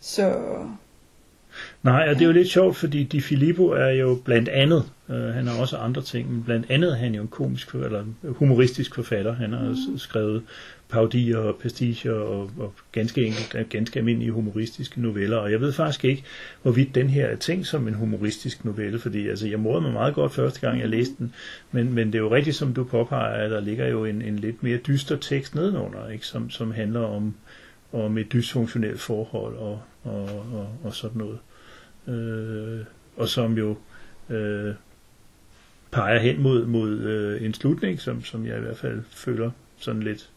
så 0.00 0.34
Nej, 1.88 2.08
og 2.08 2.14
det 2.14 2.22
er 2.22 2.26
jo 2.26 2.32
lidt 2.32 2.48
sjovt, 2.48 2.76
fordi 2.76 3.02
Di 3.04 3.20
Filippo 3.20 3.68
er 3.68 3.88
jo 3.88 4.18
blandt 4.24 4.48
andet, 4.48 4.84
øh, 5.08 5.24
han 5.24 5.46
har 5.46 5.60
også 5.60 5.76
andre 5.76 6.02
ting, 6.02 6.32
men 6.32 6.42
blandt 6.42 6.70
andet 6.70 6.92
er 6.92 6.96
han 6.96 7.14
jo 7.14 7.22
en 7.22 7.28
komisk 7.28 7.74
eller 7.74 8.04
humoristisk 8.24 8.94
forfatter. 8.94 9.34
Han 9.34 9.52
har 9.52 9.68
mm. 9.68 9.98
skrevet 9.98 10.42
paudier 10.88 11.38
og 11.38 11.56
pastiger 11.62 12.12
og, 12.12 12.50
og 12.58 12.74
ganske 12.92 13.26
enkelt 13.26 13.68
ganske 13.70 13.98
almindelige 13.98 14.32
humoristiske 14.32 15.00
noveller. 15.02 15.36
Og 15.36 15.52
jeg 15.52 15.60
ved 15.60 15.72
faktisk 15.72 16.04
ikke, 16.04 16.24
hvorvidt 16.62 16.94
den 16.94 17.10
her 17.10 17.26
er 17.26 17.36
tænkt 17.36 17.66
som 17.66 17.88
en 17.88 17.94
humoristisk 17.94 18.64
novelle, 18.64 18.98
fordi 18.98 19.28
altså, 19.28 19.48
jeg 19.48 19.60
morede 19.60 19.80
mig 19.80 19.92
meget 19.92 20.14
godt 20.14 20.32
første 20.32 20.60
gang, 20.60 20.80
jeg 20.80 20.88
læste 20.88 21.14
den, 21.18 21.34
men, 21.72 21.94
men 21.94 22.06
det 22.06 22.14
er 22.14 22.22
jo 22.22 22.34
rigtigt, 22.34 22.56
som 22.56 22.74
du 22.74 22.84
påpeger, 22.84 23.44
at 23.44 23.50
der 23.50 23.60
ligger 23.60 23.86
jo 23.86 24.04
en, 24.04 24.22
en 24.22 24.36
lidt 24.36 24.62
mere 24.62 24.76
dyster 24.76 25.16
tekst 25.16 25.54
nedenunder, 25.54 26.08
ikke? 26.08 26.26
Som, 26.26 26.50
som 26.50 26.72
handler 26.72 27.00
om, 27.00 27.34
om 27.92 28.18
et 28.18 28.32
dysfunktionelt 28.32 29.00
forhold 29.00 29.56
og, 29.56 29.80
og, 30.04 30.24
og, 30.52 30.68
og 30.84 30.94
sådan 30.94 31.18
noget 31.18 31.38
øh, 32.08 32.84
og 33.16 33.28
som 33.28 33.58
jo 33.58 33.76
øh, 34.30 34.74
peger 35.90 36.18
hen 36.18 36.42
mod, 36.42 36.66
mod 36.66 36.98
øh, 36.98 37.44
en 37.44 37.54
slutning, 37.54 38.00
som, 38.00 38.24
som 38.24 38.46
jeg 38.46 38.58
i 38.58 38.60
hvert 38.60 38.76
fald 38.76 39.02
føler 39.10 39.50
sådan 39.76 40.02
lidt 40.02 40.30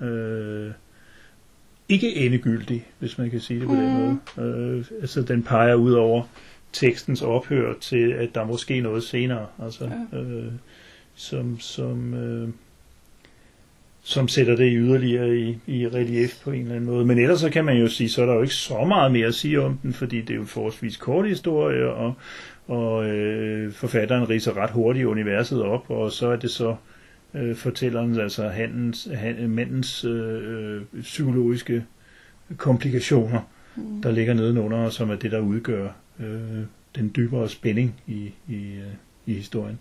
øh, 0.00 0.70
ikke 1.88 2.16
endegyldig, 2.16 2.86
hvis 2.98 3.18
man 3.18 3.30
kan 3.30 3.40
sige 3.40 3.60
det 3.60 3.68
på 3.68 3.74
mm. 3.74 3.80
den 3.80 3.92
måde. 3.92 4.18
Øh, 4.48 4.84
altså 5.00 5.22
den 5.22 5.42
peger 5.42 5.74
ud 5.74 5.92
over 5.92 6.22
tekstens 6.72 7.22
ophør 7.22 7.74
til, 7.80 8.12
at 8.12 8.34
der 8.34 8.40
er 8.40 8.46
måske 8.46 8.80
noget 8.80 9.02
senere, 9.02 9.46
altså, 9.62 9.90
ja. 10.12 10.18
øh, 10.18 10.52
som, 11.14 11.60
som 11.60 12.14
øh, 12.14 12.48
som 14.08 14.28
sætter 14.28 14.56
det 14.56 14.72
yderligere 14.76 15.36
i, 15.36 15.58
i 15.66 15.88
relief 15.88 16.42
på 16.44 16.50
en 16.50 16.60
eller 16.60 16.74
anden 16.74 16.90
måde. 16.90 17.04
Men 17.04 17.18
ellers 17.18 17.40
så 17.40 17.50
kan 17.50 17.64
man 17.64 17.76
jo 17.76 17.88
sige, 17.88 18.08
så 18.08 18.22
er 18.22 18.26
der 18.26 18.34
jo 18.34 18.42
ikke 18.42 18.54
så 18.54 18.84
meget 18.84 19.12
mere 19.12 19.26
at 19.26 19.34
sige 19.34 19.60
om 19.60 19.78
den, 19.82 19.92
fordi 19.92 20.20
det 20.20 20.30
er 20.30 20.34
jo 20.34 20.40
en 20.40 20.46
forholdsvis 20.46 20.96
kort 20.96 21.28
historie, 21.28 21.90
og, 21.90 22.14
og 22.66 23.06
øh, 23.06 23.72
forfatteren 23.72 24.28
riser 24.28 24.56
ret 24.56 24.70
hurtigt 24.70 25.06
universet 25.06 25.62
op, 25.62 25.90
og 25.90 26.12
så 26.12 26.28
er 26.28 26.36
det 26.36 26.50
så 26.50 26.76
øh, 27.34 27.56
fortælleren, 27.56 28.20
altså 28.20 28.48
handens, 28.48 29.08
han, 29.14 29.50
mændens 29.50 30.04
øh, 30.04 30.82
psykologiske 31.00 31.84
komplikationer, 32.56 33.40
mm. 33.76 34.02
der 34.02 34.10
ligger 34.10 34.34
nedenunder, 34.34 34.90
som 34.90 35.10
er 35.10 35.16
det, 35.16 35.32
der 35.32 35.40
udgør 35.40 35.88
øh, 36.20 36.62
den 36.96 37.12
dybere 37.16 37.48
spænding 37.48 37.94
i, 38.06 38.32
i, 38.48 38.54
øh, 38.54 38.92
i 39.26 39.34
historien. 39.34 39.78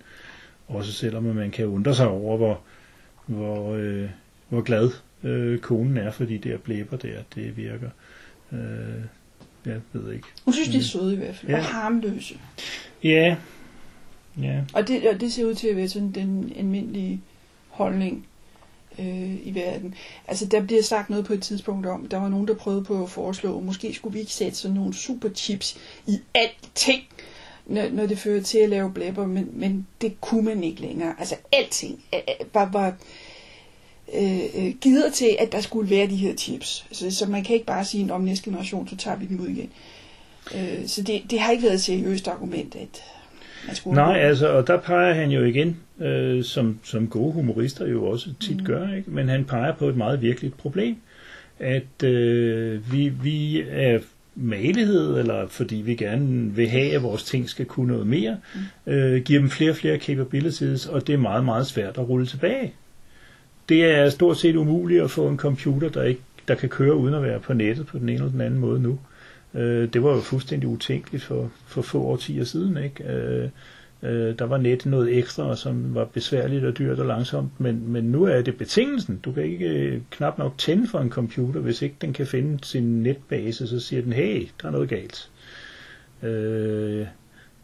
Også 0.68 0.92
selvom 0.92 1.24
man 1.24 1.52
kan 1.52 1.66
undre 1.66 1.96
sig 1.96 2.08
over, 2.08 2.38
hvor, 2.38 2.62
hvor, 3.26 3.74
øh, 3.74 4.10
hvor 4.50 4.62
glad 4.62 4.92
øh, 5.24 5.60
konen 5.60 5.98
er 5.98 6.12
for 6.12 6.26
de 6.26 6.38
der 6.38 6.58
blæber 6.58 6.98
der, 6.98 7.22
det 7.36 7.58
virker. 7.58 7.90
Øh, 8.52 8.60
jeg 9.66 9.82
ved 9.94 10.14
ikke. 10.14 10.28
Hun 10.46 10.54
synes, 10.54 10.70
de 10.70 10.78
er 10.78 10.82
søde 10.82 11.14
i 11.14 11.18
hvert 11.18 11.36
fald, 11.36 11.52
ja. 11.52 11.58
og 11.58 11.66
harmløse. 11.66 12.38
Ja. 13.04 13.38
ja. 14.42 14.62
Og, 14.74 14.88
det, 14.88 15.10
og 15.10 15.22
det 15.22 15.34
ser 15.34 15.46
ud 15.46 15.54
til 15.54 15.68
at 15.68 15.76
være 15.76 15.90
sådan 15.90 16.12
den 16.12 16.54
almindelige 16.56 17.22
holdning 17.70 18.28
øh, 19.00 19.48
i 19.48 19.52
verden. 19.56 19.96
Altså, 20.28 20.46
der 20.46 20.66
bliver 20.66 20.84
sagt 20.84 21.10
noget 21.10 21.26
på 21.26 21.34
et 21.34 21.42
tidspunkt 21.42 21.86
om, 21.86 22.08
der 22.08 22.18
var 22.18 22.30
nogen, 22.30 22.48
der 22.48 22.56
prøvede 22.56 22.84
på 22.84 23.04
at 23.04 23.10
foreslå, 23.10 23.60
måske 23.60 23.94
skulle 23.94 24.14
vi 24.14 24.20
ikke 24.20 24.34
sætte 24.34 24.58
sådan 24.58 24.76
nogle 24.76 24.94
superchips 24.94 25.78
i 26.08 26.20
alting, 26.34 27.04
når, 27.66 27.90
når 27.92 28.06
det 28.06 28.18
fører 28.18 28.42
til 28.42 28.58
at 28.58 28.70
lave 28.70 28.94
blæber, 28.94 29.28
men, 29.28 29.50
men 29.54 29.88
det 30.02 30.22
kunne 30.22 30.46
man 30.46 30.64
ikke 30.64 30.82
længere. 30.82 31.16
Altså 31.20 31.36
alting 31.52 32.04
var, 32.54 32.70
var 32.72 32.96
øh, 34.14 34.66
øh, 34.66 34.74
givet 34.82 35.14
til, 35.14 35.36
at 35.40 35.52
der 35.52 35.62
skulle 35.62 35.90
være 35.90 36.08
de 36.08 36.16
her 36.16 36.36
chips. 36.36 36.86
Så, 36.92 37.12
så 37.12 37.30
man 37.30 37.44
kan 37.44 37.54
ikke 37.54 37.66
bare 37.66 37.86
sige, 37.86 38.14
om 38.14 38.22
næste 38.22 38.50
generation, 38.50 38.88
så 38.88 38.98
tager 38.98 39.18
vi 39.18 39.26
dem 39.26 39.40
ud 39.40 39.48
igen. 39.48 39.70
Øh, 40.56 40.88
så 40.88 41.02
det, 41.02 41.22
det 41.30 41.40
har 41.40 41.52
ikke 41.52 41.64
været 41.64 41.74
et 41.74 41.82
seriøst 41.82 42.28
argument, 42.28 42.76
at 42.76 43.04
man 43.68 43.76
skulle... 43.76 43.96
Nej, 43.96 44.20
altså, 44.20 44.48
og 44.48 44.68
der 44.68 44.80
peger 44.80 45.14
han 45.14 45.32
jo 45.32 45.44
igen, 45.44 45.78
øh, 46.00 46.44
som, 46.44 46.80
som 46.84 47.08
gode 47.08 47.34
humorister 47.34 47.88
jo 47.88 48.06
også 48.06 48.30
tit 48.42 48.58
mm. 48.58 48.66
gør, 48.66 48.94
ikke? 48.94 49.12
men 49.12 49.30
han 49.30 49.46
peger 49.46 49.74
på 49.74 49.90
et 49.90 49.98
meget 49.98 50.22
virkeligt 50.22 50.58
problem, 50.58 50.96
at 51.60 52.04
øh, 52.04 52.92
vi, 52.94 53.10
vi 53.10 53.62
er 53.70 54.00
malighed, 54.36 55.18
eller 55.18 55.48
fordi 55.48 55.76
vi 55.76 55.96
gerne 55.96 56.56
vil 56.56 56.70
have, 56.70 56.96
at 56.96 57.04
vores 57.04 57.24
ting 57.24 57.50
skal 57.50 57.66
kunne 57.66 57.88
noget 57.88 58.08
mere, 58.08 58.38
mm. 58.86 58.94
øh, 58.94 59.22
giver 59.24 59.40
dem 59.40 59.50
flere 59.50 59.72
og 59.72 59.78
flere 59.78 59.98
capabilities, 59.98 60.86
og 60.86 61.08
det 61.08 61.14
er 61.14 61.18
meget, 61.18 61.46
meget 61.46 61.68
svært 61.68 61.98
at 61.98 62.10
rulle 62.10 62.26
tilbage. 62.26 62.74
Det 63.70 63.86
er 63.86 64.10
stort 64.10 64.38
set 64.38 64.56
umuligt 64.56 65.04
at 65.04 65.12
få 65.12 65.28
en 65.28 65.38
computer, 65.38 65.90
der, 65.90 66.04
ikke, 66.04 66.22
der 66.48 66.56
kan 66.56 66.70
køre 66.70 66.96
uden 66.96 67.14
at 67.14 67.24
være 67.24 67.40
på 67.40 67.54
nettet 67.54 67.88
på 67.88 67.98
den 67.98 68.10
ene 68.10 68.14
eller 68.14 68.32
den 68.32 68.42
anden 68.42 68.60
måde 68.60 68.82
nu. 68.82 69.00
Øh, 69.54 69.94
det 69.94 70.04
var 70.04 70.10
jo 70.10 70.20
fuldstændig 70.20 70.70
utænkeligt 70.70 71.24
for, 71.24 71.52
for 71.68 71.82
få 71.82 72.02
årtier 72.02 72.44
siden. 72.44 72.78
Ikke? 72.78 73.04
Øh, 73.04 73.50
Øh, 74.06 74.40
der 74.40 74.46
var 74.46 74.58
net 74.58 74.86
noget 74.86 75.18
ekstra, 75.18 75.56
som 75.56 75.96
var 75.96 76.06
besværligt 76.06 76.66
og 76.66 76.78
dyrt 76.78 77.00
og 77.00 77.06
langsomt, 77.06 77.60
men, 77.60 77.92
men 77.92 78.04
nu 78.04 78.24
er 78.24 78.42
det 78.42 78.58
betingelsen. 78.58 79.20
Du 79.26 79.32
kan 79.32 79.44
ikke 79.44 79.70
øh, 79.70 80.02
knap 80.10 80.38
nok 80.38 80.54
tænde 80.58 80.88
for 80.88 81.00
en 81.00 81.10
computer, 81.10 81.60
hvis 81.60 81.82
ikke 81.82 81.96
den 82.02 82.14
kan 82.14 82.28
finde 82.28 82.66
sin 82.66 83.04
netbase, 83.04 83.68
så 83.68 83.80
siger 83.80 84.02
den, 84.02 84.14
hey, 84.14 84.48
der 84.62 84.68
er 84.68 84.72
noget 84.72 84.90
galt. 84.90 85.30
Øh, 86.24 87.08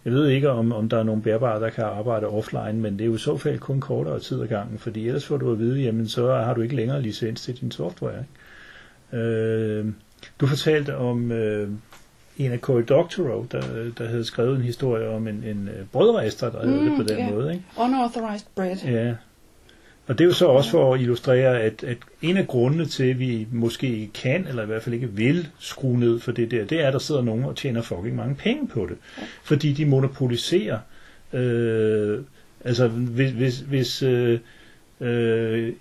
jeg 0.05 0.13
ved 0.13 0.27
ikke, 0.27 0.50
om, 0.50 0.71
om 0.71 0.89
der 0.89 0.98
er 0.98 1.03
nogle 1.03 1.21
bærbare, 1.21 1.62
der 1.62 1.69
kan 1.69 1.83
arbejde 1.83 2.27
offline, 2.27 2.74
men 2.74 2.93
det 2.93 3.01
er 3.01 3.05
jo 3.05 3.15
i 3.15 3.17
så 3.17 3.38
fald 3.38 3.60
kun 3.60 3.79
kortere 3.79 4.19
tid 4.19 4.41
ad 4.41 4.48
gangen, 4.48 4.79
fordi 4.79 5.07
ellers 5.07 5.25
får 5.25 5.38
du 5.38 5.51
at 5.51 5.60
vide, 5.60 5.81
jamen 5.81 6.07
så 6.07 6.33
har 6.33 6.53
du 6.53 6.62
ikke 6.62 6.75
længere 6.75 7.01
licens 7.01 7.41
til 7.41 7.62
din 7.62 7.71
software. 7.71 8.19
Ikke? 8.19 9.24
Øh, 9.24 9.86
du 10.39 10.48
fortalte 10.48 10.98
om 10.98 11.31
øh, 11.31 11.69
en 12.38 12.51
af 12.51 12.59
Cory 12.59 12.81
Doctorow, 12.89 13.45
der, 13.51 13.61
der 13.97 14.07
havde 14.07 14.25
skrevet 14.25 14.55
en 14.55 14.61
historie 14.61 15.09
om 15.09 15.27
en, 15.27 15.43
en 15.43 15.69
øh, 15.77 15.85
brødrester, 15.91 16.51
der 16.51 16.63
mm, 16.63 16.69
havde 16.69 16.85
det 16.85 16.97
på 16.97 17.03
den 17.03 17.19
yeah. 17.19 17.33
måde. 17.33 17.53
Ikke? 17.53 17.65
Unauthorized 17.77 18.47
bread. 18.55 18.77
Ja. 18.85 19.13
Og 20.07 20.17
det 20.17 20.23
er 20.23 20.27
jo 20.27 20.33
så 20.33 20.45
også 20.45 20.71
for 20.71 20.93
at 20.93 21.01
illustrere, 21.01 21.61
at, 21.61 21.83
at 21.83 21.97
en 22.21 22.38
af 22.38 22.47
grundene 22.47 22.85
til, 22.85 23.03
at 23.03 23.19
vi 23.19 23.47
måske 23.51 24.09
kan, 24.13 24.47
eller 24.47 24.63
i 24.63 24.65
hvert 24.65 24.83
fald 24.83 24.95
ikke 24.95 25.09
vil 25.09 25.47
skrue 25.59 26.00
ned 26.00 26.19
for 26.19 26.31
det 26.31 26.51
der, 26.51 26.65
det 26.65 26.81
er, 26.81 26.88
at 26.88 26.93
der 26.93 27.00
sidder 27.00 27.21
nogen 27.21 27.43
og 27.43 27.55
tjener 27.55 27.81
fucking 27.81 28.15
mange 28.15 28.35
penge 28.35 28.67
på 28.67 28.85
det. 28.89 28.97
Ja. 29.17 29.23
Fordi 29.43 29.73
de 29.73 29.85
monopoliserer. 29.85 30.79
Øh, 31.33 32.19
altså, 32.65 32.88
hvis, 32.88 33.31
hvis, 33.31 33.59
hvis 33.59 34.03
øh, 34.03 34.39
øh, 35.01 35.73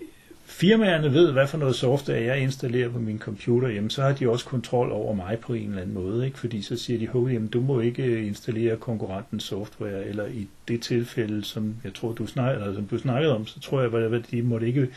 firmaerne 0.51 1.13
ved, 1.13 1.31
hvad 1.31 1.47
for 1.47 1.57
noget 1.57 1.75
software 1.75 2.23
jeg 2.23 2.39
installerer 2.39 2.89
på 2.89 2.99
min 2.99 3.19
computer, 3.19 3.67
jamen 3.67 3.89
så 3.89 4.01
har 4.01 4.13
de 4.13 4.29
også 4.29 4.45
kontrol 4.45 4.91
over 4.91 5.13
mig 5.13 5.39
på 5.39 5.53
en 5.53 5.69
eller 5.69 5.81
anden 5.81 5.93
måde, 5.93 6.25
ikke? 6.25 6.39
fordi 6.39 6.61
så 6.61 6.77
siger 6.77 6.99
de, 6.99 7.07
hov, 7.07 7.29
jamen 7.29 7.47
du 7.47 7.61
må 7.61 7.79
ikke 7.79 8.25
installere 8.25 8.77
konkurrentens 8.77 9.43
software, 9.43 10.05
eller 10.05 10.25
i 10.25 10.47
det 10.67 10.81
tilfælde, 10.81 11.43
som 11.43 11.75
jeg 11.83 11.93
tror, 11.93 12.13
du 12.13 12.25
snakkede, 12.25 12.65
eller 12.65 12.75
som 12.75 12.87
du 12.87 12.97
snakkede 12.97 13.35
om, 13.35 13.47
så 13.47 13.59
tror 13.59 13.81
jeg, 13.81 14.13
at 14.13 14.31
de 14.31 14.41
måtte 14.41 14.67
ikke 14.67 14.87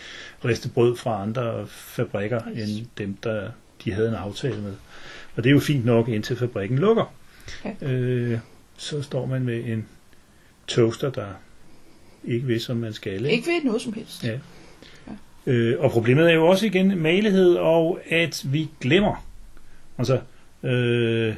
riste 0.45 0.69
brød 0.69 0.97
fra 0.97 1.23
andre 1.23 1.67
fabrikker, 1.67 2.41
end 2.41 2.87
dem, 2.99 3.17
der 3.23 3.51
de 3.85 3.93
havde 3.93 4.09
en 4.09 4.15
aftale 4.15 4.61
med. 4.61 4.75
Og 5.37 5.45
det 5.45 5.51
er 5.51 5.55
jo 5.55 5.61
fint 5.61 5.85
nok, 5.85 6.09
indtil 6.09 6.37
fabrikken 6.37 6.79
lukker. 6.79 7.15
Okay. 7.65 7.89
Øh, 7.89 8.39
så 8.77 9.03
står 9.03 9.27
man 9.27 9.43
med 9.43 9.65
en 9.65 9.87
toaster, 10.67 11.11
der 11.11 11.27
ikke 12.25 12.47
ved, 12.47 12.61
som 12.61 12.77
man 12.77 12.93
skal. 12.93 13.13
Ikke, 13.13 13.31
ikke 13.31 13.47
ved 13.47 13.65
noget 13.65 13.83
som 13.83 13.93
helst. 13.93 14.25
Ja. 14.25 14.39
Øh, 15.47 15.75
og 15.79 15.91
problemet 15.91 16.31
er 16.31 16.35
jo 16.35 16.47
også 16.47 16.67
igen 16.67 16.99
malighed, 16.99 17.55
og 17.55 17.99
at 18.11 18.45
vi 18.45 18.69
glemmer. 18.81 19.27
Altså, 19.99 20.21
øh, 20.63 21.35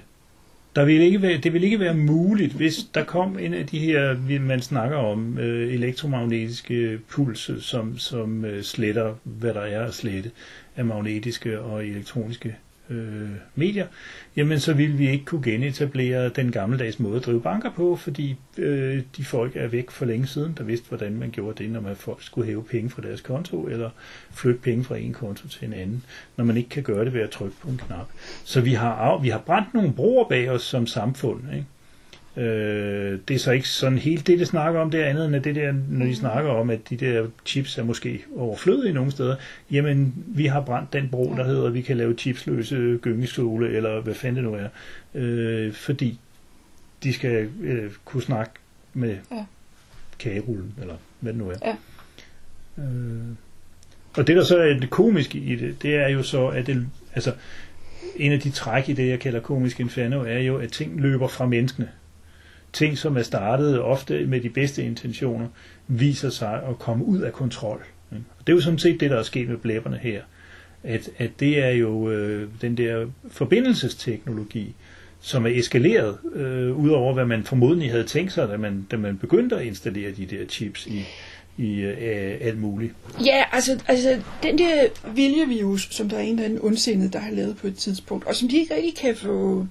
der 0.76 0.84
vil 0.84 1.00
ikke 1.00 1.22
være, 1.22 1.38
det 1.38 1.52
vil 1.52 1.64
ikke 1.64 1.80
være 1.80 1.94
muligt, 1.94 2.52
hvis 2.52 2.76
der 2.94 3.04
kom 3.04 3.38
en 3.38 3.54
af 3.54 3.66
de 3.66 3.78
her, 3.78 4.16
man 4.40 4.60
snakker 4.60 4.96
om, 4.96 5.38
øh, 5.38 5.74
elektromagnetiske 5.74 6.98
pulse, 7.08 7.60
som, 7.60 7.98
som 7.98 8.44
øh, 8.44 8.62
sletter, 8.62 9.14
hvad 9.24 9.54
der 9.54 9.60
er 9.60 9.84
at 9.84 9.94
slette 9.94 10.30
af 10.76 10.84
magnetiske 10.84 11.60
og 11.60 11.86
elektroniske 11.86 12.56
øh, 12.90 13.30
medier, 13.54 13.86
jamen 14.36 14.60
så 14.60 14.72
ville 14.72 14.96
vi 14.96 15.10
ikke 15.10 15.24
kunne 15.24 15.42
genetablere 15.42 16.28
den 16.28 16.52
gammeldags 16.52 16.98
måde 16.98 17.16
at 17.16 17.26
drive 17.26 17.40
banker 17.40 17.70
på, 17.70 17.96
fordi 17.96 18.36
øh, 18.58 19.02
de 19.16 19.24
folk 19.24 19.56
er 19.56 19.66
væk 19.66 19.90
for 19.90 20.04
længe 20.04 20.26
siden, 20.26 20.54
der 20.58 20.64
vidste, 20.64 20.88
hvordan 20.88 21.18
man 21.18 21.30
gjorde 21.30 21.64
det, 21.64 21.70
når 21.70 21.80
man 21.80 21.96
folk 21.96 22.22
skulle 22.22 22.46
hæve 22.46 22.64
penge 22.64 22.90
fra 22.90 23.02
deres 23.02 23.20
konto, 23.20 23.66
eller 23.68 23.90
flytte 24.30 24.60
penge 24.60 24.84
fra 24.84 24.96
en 24.96 25.12
konto 25.12 25.48
til 25.48 25.66
en 25.66 25.72
anden, 25.72 26.04
når 26.36 26.44
man 26.44 26.56
ikke 26.56 26.68
kan 26.68 26.82
gøre 26.82 27.04
det 27.04 27.12
ved 27.12 27.20
at 27.20 27.30
trykke 27.30 27.56
på 27.62 27.68
en 27.68 27.80
knap. 27.86 28.08
Så 28.44 28.60
vi 28.60 28.72
har, 28.72 29.18
vi 29.18 29.28
har 29.28 29.38
brændt 29.38 29.74
nogle 29.74 29.92
broer 29.92 30.28
bag 30.28 30.50
os 30.50 30.62
som 30.62 30.86
samfund, 30.86 31.40
ikke? 31.52 31.66
Øh, 32.36 33.18
det 33.28 33.34
er 33.34 33.38
så 33.38 33.52
ikke 33.52 33.68
sådan 33.68 33.98
helt 33.98 34.26
det, 34.26 34.38
det 34.38 34.48
snakker 34.48 34.80
om, 34.80 34.90
det 34.90 35.00
er 35.00 35.04
andet 35.04 35.26
end 35.34 35.42
det 35.44 35.54
der, 35.54 35.74
når 35.88 36.06
de 36.06 36.16
snakker 36.16 36.50
om, 36.50 36.70
at 36.70 36.90
de 36.90 36.96
der 36.96 37.26
chips 37.46 37.78
er 37.78 37.84
måske 37.84 38.24
overflødige 38.36 38.92
nogle 38.92 39.10
steder. 39.10 39.36
Jamen, 39.70 40.14
vi 40.26 40.46
har 40.46 40.60
brændt 40.60 40.92
den 40.92 41.08
bro, 41.08 41.34
der 41.36 41.44
hedder, 41.44 41.66
at 41.66 41.74
vi 41.74 41.80
kan 41.80 41.96
lave 41.96 42.14
chipsløse 42.14 42.98
gyngestole, 43.02 43.68
eller 43.76 44.00
hvad 44.00 44.14
fanden 44.14 44.44
det 44.44 44.52
nu 44.52 44.58
er. 44.58 44.68
Øh, 45.14 45.72
fordi 45.72 46.18
de 47.02 47.12
skal 47.12 47.48
øh, 47.62 47.90
kunne 48.04 48.22
snakke 48.22 48.52
med 48.94 49.16
Ja. 49.30 49.44
kagerullen, 50.18 50.74
eller 50.80 50.94
hvad 51.20 51.32
det 51.32 51.38
nu 51.38 51.50
er. 51.50 51.56
Ja. 51.64 51.76
Øh, 52.82 53.20
og 54.16 54.26
det, 54.26 54.36
der 54.36 54.44
så 54.44 54.58
er 54.58 54.74
det 54.74 54.90
komiske 54.90 55.38
i 55.38 55.56
det, 55.56 55.82
det 55.82 55.94
er 55.96 56.08
jo 56.08 56.22
så, 56.22 56.46
at 56.46 56.66
det, 56.66 56.86
altså, 57.14 57.32
en 58.16 58.32
af 58.32 58.40
de 58.40 58.50
træk 58.50 58.88
i 58.88 58.92
det, 58.92 59.08
jeg 59.08 59.20
kalder 59.20 59.40
komisk 59.40 59.80
inferno, 59.80 60.22
er 60.22 60.38
jo, 60.38 60.56
at 60.56 60.72
ting 60.72 61.00
løber 61.00 61.28
fra 61.28 61.46
menneskene. 61.46 61.88
Ting, 62.76 62.98
som 62.98 63.16
er 63.16 63.22
startet 63.22 63.80
ofte 63.80 64.26
med 64.26 64.40
de 64.40 64.48
bedste 64.48 64.82
intentioner, 64.82 65.48
viser 65.88 66.30
sig 66.30 66.62
at 66.68 66.78
komme 66.78 67.04
ud 67.04 67.20
af 67.20 67.32
kontrol. 67.32 67.84
Og 68.10 68.46
det 68.46 68.52
er 68.52 68.56
jo 68.56 68.60
sådan 68.60 68.78
set 68.78 69.00
det, 69.00 69.10
der 69.10 69.18
er 69.18 69.22
sket 69.22 69.48
med 69.48 69.56
blæberne 69.56 69.98
her. 70.02 70.22
At, 70.82 71.10
at 71.18 71.30
det 71.40 71.64
er 71.64 71.70
jo 71.70 72.10
øh, 72.10 72.48
den 72.60 72.76
der 72.76 73.06
forbindelsesteknologi, 73.28 74.74
som 75.20 75.46
er 75.46 75.50
eskaleret 75.50 76.18
øh, 76.34 76.76
ud 76.76 76.90
over, 76.90 77.14
hvad 77.14 77.26
man 77.26 77.44
formodentlig 77.44 77.90
havde 77.90 78.04
tænkt 78.04 78.32
sig, 78.32 78.48
da 78.48 78.56
man, 78.56 78.86
da 78.90 78.96
man 78.96 79.18
begyndte 79.18 79.56
at 79.56 79.66
installere 79.66 80.10
de 80.10 80.26
der 80.26 80.46
chips 80.48 80.86
i, 80.86 81.04
i 81.56 81.80
øh, 81.80 82.38
alt 82.40 82.58
muligt. 82.58 82.94
Ja, 83.26 83.42
altså, 83.52 83.80
altså 83.88 84.22
den 84.42 84.58
der 84.58 84.86
viljevirus, 85.14 85.88
som 85.90 86.08
der 86.08 86.16
er 86.16 86.22
en 86.22 86.30
eller 86.30 86.44
anden 86.44 86.58
ondsindet, 86.62 87.12
der 87.12 87.18
har 87.18 87.30
lavet 87.30 87.56
på 87.56 87.66
et 87.66 87.76
tidspunkt, 87.76 88.26
og 88.26 88.34
som 88.34 88.48
de 88.48 88.58
ikke 88.58 88.74
rigtig 88.74 88.96
kan 88.96 89.16
få 89.16 89.66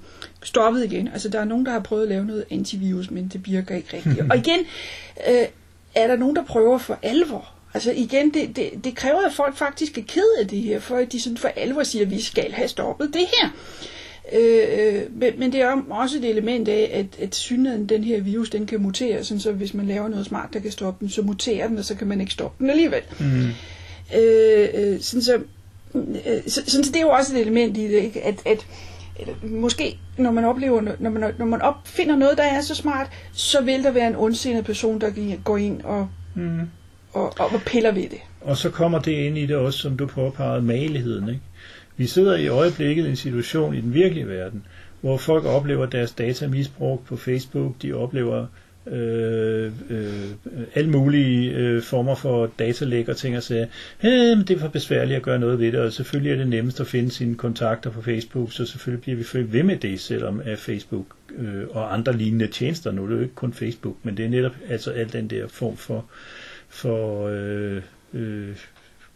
stoppet 0.45 0.83
igen. 0.83 1.07
Altså, 1.07 1.29
der 1.29 1.39
er 1.39 1.45
nogen, 1.45 1.65
der 1.65 1.71
har 1.71 1.79
prøvet 1.79 2.03
at 2.03 2.09
lave 2.09 2.25
noget 2.25 2.45
antivirus, 2.51 3.11
men 3.11 3.27
det 3.33 3.45
virker 3.45 3.75
ikke 3.75 3.97
rigtigt. 3.97 4.19
og 4.31 4.37
igen, 4.37 4.59
øh, 5.29 5.47
er 5.95 6.07
der 6.07 6.15
nogen, 6.15 6.35
der 6.35 6.43
prøver 6.43 6.77
for 6.77 6.99
alvor. 7.01 7.51
Altså 7.73 7.91
igen, 7.91 8.33
det, 8.33 8.55
det, 8.55 8.69
det 8.83 8.95
kræver, 8.95 9.21
at 9.25 9.33
folk 9.33 9.55
faktisk 9.55 9.97
er 9.97 10.01
ked 10.07 10.39
af 10.39 10.47
det 10.47 10.59
her, 10.61 10.79
for 10.79 10.95
at 10.95 11.11
de 11.11 11.21
sådan 11.21 11.37
for 11.37 11.47
alvor 11.47 11.83
siger, 11.83 12.05
at 12.05 12.11
vi 12.11 12.21
skal 12.21 12.51
have 12.51 12.67
stoppet 12.67 13.09
det 13.13 13.21
her. 13.21 13.49
Øh, 14.33 15.01
men, 15.19 15.33
men 15.37 15.51
det 15.51 15.61
er 15.61 15.81
også 15.89 16.17
et 16.17 16.25
element 16.25 16.67
af, 16.67 16.89
at, 16.93 17.23
at 17.23 17.35
synligheden, 17.35 17.89
den 17.89 18.03
her 18.03 18.21
virus, 18.21 18.49
den 18.49 18.65
kan 18.65 18.81
mutere, 18.81 19.23
sådan 19.23 19.41
så 19.41 19.51
hvis 19.51 19.73
man 19.73 19.85
laver 19.87 20.07
noget 20.07 20.25
smart, 20.25 20.49
der 20.53 20.59
kan 20.59 20.71
stoppe 20.71 21.05
den, 21.05 21.09
så 21.09 21.21
muterer 21.21 21.67
den, 21.67 21.77
og 21.77 21.85
så 21.85 21.95
kan 21.95 22.07
man 22.07 22.21
ikke 22.21 22.33
stoppe 22.33 22.63
den 22.63 22.69
alligevel. 22.69 23.01
Mm. 23.19 23.47
Øh, 24.17 24.69
øh, 24.73 25.01
sådan 25.01 25.21
så, 25.21 25.39
øh, 25.95 26.41
så, 26.47 26.61
sådan 26.67 26.83
så 26.83 26.91
det 26.91 26.95
er 26.95 27.01
jo 27.01 27.09
også 27.09 27.35
et 27.35 27.41
element 27.41 27.77
i 27.77 27.83
det, 27.83 28.03
ikke? 28.03 28.21
At, 28.21 28.35
at 28.45 28.65
måske 29.43 29.99
når 30.17 30.31
man 30.31 30.45
oplever, 30.45 30.81
når 30.99 31.09
man, 31.09 31.33
når 31.37 31.45
man 31.45 31.61
opfinder 31.61 32.15
noget, 32.15 32.37
der 32.37 32.43
er 32.43 32.61
så 32.61 32.75
smart, 32.75 33.07
så 33.33 33.61
vil 33.61 33.83
der 33.83 33.91
være 33.91 34.07
en 34.07 34.15
ondsindet 34.15 34.65
person, 34.65 35.01
der 35.01 35.35
går 35.43 35.57
ind 35.57 35.81
og, 35.81 36.07
Mm. 36.37 36.59
og, 37.13 37.33
og, 37.39 37.45
og 37.53 37.61
piller 37.65 37.91
ved 37.91 38.03
det. 38.03 38.19
Og 38.41 38.57
så 38.57 38.69
kommer 38.69 38.99
det 38.99 39.11
ind 39.11 39.37
i 39.37 39.45
det 39.45 39.55
også, 39.55 39.79
som 39.79 39.97
du 39.97 40.05
påpegede, 40.05 40.61
maligheden. 40.61 41.29
Ikke? 41.29 41.41
Vi 41.97 42.07
sidder 42.07 42.35
i 42.35 42.47
øjeblikket 42.47 43.05
i 43.05 43.09
en 43.09 43.15
situation 43.15 43.75
i 43.75 43.81
den 43.81 43.93
virkelige 43.93 44.27
verden, 44.27 44.65
hvor 45.01 45.17
folk 45.17 45.45
oplever 45.45 45.85
deres 45.85 46.11
data 46.11 46.47
misbrugt 46.47 47.05
på 47.05 47.17
Facebook, 47.17 47.81
de 47.81 47.93
oplever 47.93 48.45
øh, 48.87 49.71
øh, 49.89 50.29
alle 50.75 50.89
mulige 50.89 51.51
øh, 51.51 51.81
former 51.81 52.15
for 52.15 52.51
datalæk 52.59 53.07
og 53.07 53.17
ting 53.17 53.37
og 53.37 53.43
sager. 53.43 53.67
Øh, 54.03 54.37
men 54.37 54.47
det 54.47 54.55
er 54.55 54.59
for 54.59 54.67
besværligt 54.67 55.17
at 55.17 55.23
gøre 55.23 55.39
noget 55.39 55.59
ved 55.59 55.71
det, 55.71 55.79
og 55.79 55.93
selvfølgelig 55.93 56.31
er 56.31 56.35
det 56.35 56.47
nemmest 56.47 56.79
at 56.79 56.87
finde 56.87 57.11
sine 57.11 57.35
kontakter 57.35 57.89
på 57.89 58.01
Facebook, 58.01 58.53
så 58.53 58.65
selvfølgelig 58.65 59.01
bliver 59.01 59.17
vi 59.17 59.23
følge 59.23 59.53
ved 59.53 59.63
med 59.63 59.77
det, 59.77 59.99
selvom 59.99 60.41
at 60.45 60.59
Facebook 60.59 61.05
øh, 61.37 61.63
og 61.69 61.93
andre 61.93 62.17
lignende 62.17 62.47
tjenester, 62.47 62.91
nu 62.91 63.03
er 63.03 63.07
det 63.07 63.15
jo 63.15 63.21
ikke 63.21 63.35
kun 63.35 63.53
Facebook, 63.53 63.95
men 64.03 64.17
det 64.17 64.25
er 64.25 64.29
netop 64.29 64.55
altså 64.69 64.91
al 64.91 65.13
den 65.13 65.27
der 65.27 65.47
form 65.47 65.77
for, 65.77 66.05
for 66.69 67.27
øh, 67.27 67.81
øh, 68.13 68.55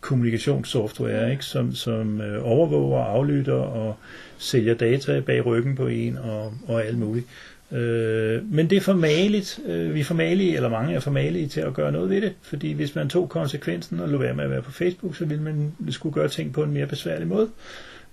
kommunikationssoftware, 0.02 1.32
ikke? 1.32 1.46
som, 1.46 1.76
som 1.76 2.22
øh, 2.22 2.46
overvåger, 2.46 3.04
aflytter 3.04 3.54
og 3.54 3.96
sælger 4.38 4.74
data 4.74 5.20
bag 5.20 5.46
ryggen 5.46 5.76
på 5.76 5.88
en 5.88 6.18
og, 6.18 6.54
og 6.68 6.86
alt 6.86 6.98
muligt. 6.98 7.26
Øh, 7.26 7.49
men 7.72 8.70
det 8.70 8.78
er 8.78 8.82
for 8.82 8.94
maligt. 8.94 9.60
Øh, 9.66 9.94
vi 9.94 10.00
er 10.00 10.04
for 10.04 10.14
malige, 10.14 10.56
eller 10.56 10.70
mange 10.70 10.96
er 10.96 11.00
for 11.00 11.12
malige 11.12 11.48
til 11.48 11.62
at 11.62 11.74
gøre 11.74 11.92
noget 11.92 12.10
ved 12.10 12.22
det. 12.22 12.34
Fordi 12.42 12.72
hvis 12.72 12.96
man 12.96 13.10
tog 13.10 13.30
konsekvensen 13.30 14.00
og 14.00 14.10
lå 14.10 14.18
være 14.18 14.34
med 14.34 14.44
at 14.44 14.50
være 14.50 14.62
på 14.62 14.72
Facebook, 14.72 15.16
så 15.16 15.26
ville 15.26 15.44
man 15.44 15.74
skulle 15.90 16.14
gøre 16.14 16.30
ting 16.30 16.54
på 16.54 16.64
en 16.64 16.72
mere 16.72 16.86
besværlig 16.88 17.28
måde. 17.28 17.50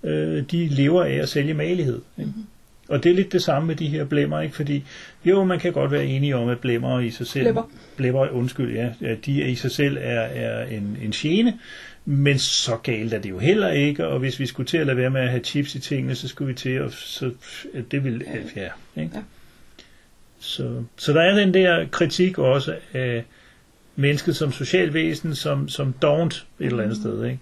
Øh, 0.03 0.43
de 0.51 0.67
lever 0.67 1.03
af 1.03 1.13
at 1.13 1.29
sælge 1.29 1.53
malighed. 1.53 2.01
Ikke? 2.17 2.29
Mm-hmm. 2.29 2.45
Og 2.89 3.03
det 3.03 3.11
er 3.11 3.15
lidt 3.15 3.33
det 3.33 3.41
samme 3.41 3.67
med 3.67 3.75
de 3.75 3.87
her 3.87 4.05
blemmer, 4.05 4.41
ikke? 4.41 4.55
Fordi 4.55 4.83
jo, 5.25 5.43
man 5.43 5.59
kan 5.59 5.73
godt 5.73 5.91
være 5.91 6.05
enige 6.05 6.35
om, 6.35 6.49
at 6.49 6.59
blemmer 6.59 6.99
i 6.99 7.09
sig 7.09 7.27
selv... 7.27 7.43
Blemmer. 7.43 7.71
Blemmer, 7.97 8.29
undskyld, 8.29 8.75
ja. 8.75 8.89
ja 9.01 9.15
de 9.25 9.43
er 9.43 9.47
i 9.47 9.55
sig 9.55 9.71
selv 9.71 9.97
er, 10.01 10.21
er 10.21 10.65
en, 10.65 10.97
en 11.03 11.11
gene, 11.11 11.59
men 12.05 12.39
så 12.39 12.77
galt 12.83 13.13
er 13.13 13.19
det 13.19 13.29
jo 13.29 13.39
heller 13.39 13.71
ikke, 13.71 14.07
og 14.07 14.19
hvis 14.19 14.39
vi 14.39 14.45
skulle 14.45 14.67
til 14.67 14.77
at 14.77 14.87
lade 14.87 14.97
være 14.97 15.09
med 15.09 15.21
at 15.21 15.29
have 15.29 15.43
chips 15.43 15.75
i 15.75 15.79
tingene, 15.79 16.15
så 16.15 16.27
skulle 16.27 16.47
vi 16.47 16.53
til 16.53 16.69
at... 16.69 16.91
Så, 16.93 17.31
det 17.91 18.03
vil... 18.03 18.23
Ja, 18.55 18.69
ikke? 19.01 19.11
Ja. 19.15 19.21
Så, 20.39 20.83
så 20.97 21.13
der 21.13 21.21
er 21.21 21.35
den 21.35 21.53
der 21.53 21.85
kritik 21.91 22.37
også 22.37 22.75
af 22.93 23.23
mennesket 23.95 24.35
som 24.35 24.51
socialvæsen, 24.51 25.35
som, 25.35 25.69
som 25.69 25.93
dovent 25.93 26.45
et 26.59 26.65
eller 26.65 26.83
andet 26.83 26.97
sted, 26.97 27.25
ikke? 27.25 27.39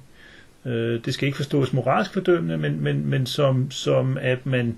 Øh, 0.65 1.05
det 1.05 1.13
skal 1.13 1.25
ikke 1.25 1.35
forstås 1.35 1.73
moralsk 1.73 2.13
fordømmende, 2.13 2.57
men, 2.57 2.83
men, 2.83 3.09
men 3.09 3.25
som, 3.25 3.71
som 3.71 4.17
at 4.21 4.45
man 4.45 4.77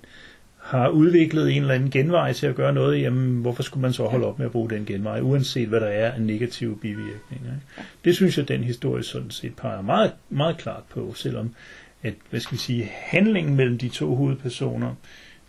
har 0.58 0.90
udviklet 0.90 1.52
en 1.52 1.62
eller 1.62 1.74
anden 1.74 1.90
genvej 1.90 2.34
til 2.34 2.48
at 2.48 2.56
gøre 2.56 2.74
noget, 2.74 3.02
jamen 3.02 3.42
hvorfor 3.42 3.64
skulle 3.64 3.82
man 3.82 3.94
så 3.94 4.04
holde 4.04 4.26
op 4.26 4.40
med 4.40 4.46
at 4.46 4.52
bruge 4.52 4.70
den 4.70 4.86
genvej, 4.86 5.20
uanset 5.22 5.68
hvad 5.68 5.80
der 5.80 5.88
er 5.88 6.12
af 6.12 6.22
negative 6.22 6.78
bivirkninger. 6.78 7.54
Ikke? 7.54 7.90
Det 8.06 8.16
synes 8.16 8.38
jeg, 8.38 8.48
den 8.48 8.64
historie 8.64 9.04
sådan 9.04 9.32
set 9.32 9.56
peger 9.56 9.82
meget, 9.82 10.12
meget 10.30 10.58
klart 10.58 10.84
på, 10.90 11.14
selvom 11.14 11.56
at, 12.04 12.14
hvad 12.30 12.40
skal 12.40 12.54
vi 12.54 12.62
sige, 12.62 12.90
handlingen 12.94 13.56
mellem 13.56 13.78
de 13.78 13.90
to 13.90 14.16
hovedpersoner 14.16 14.96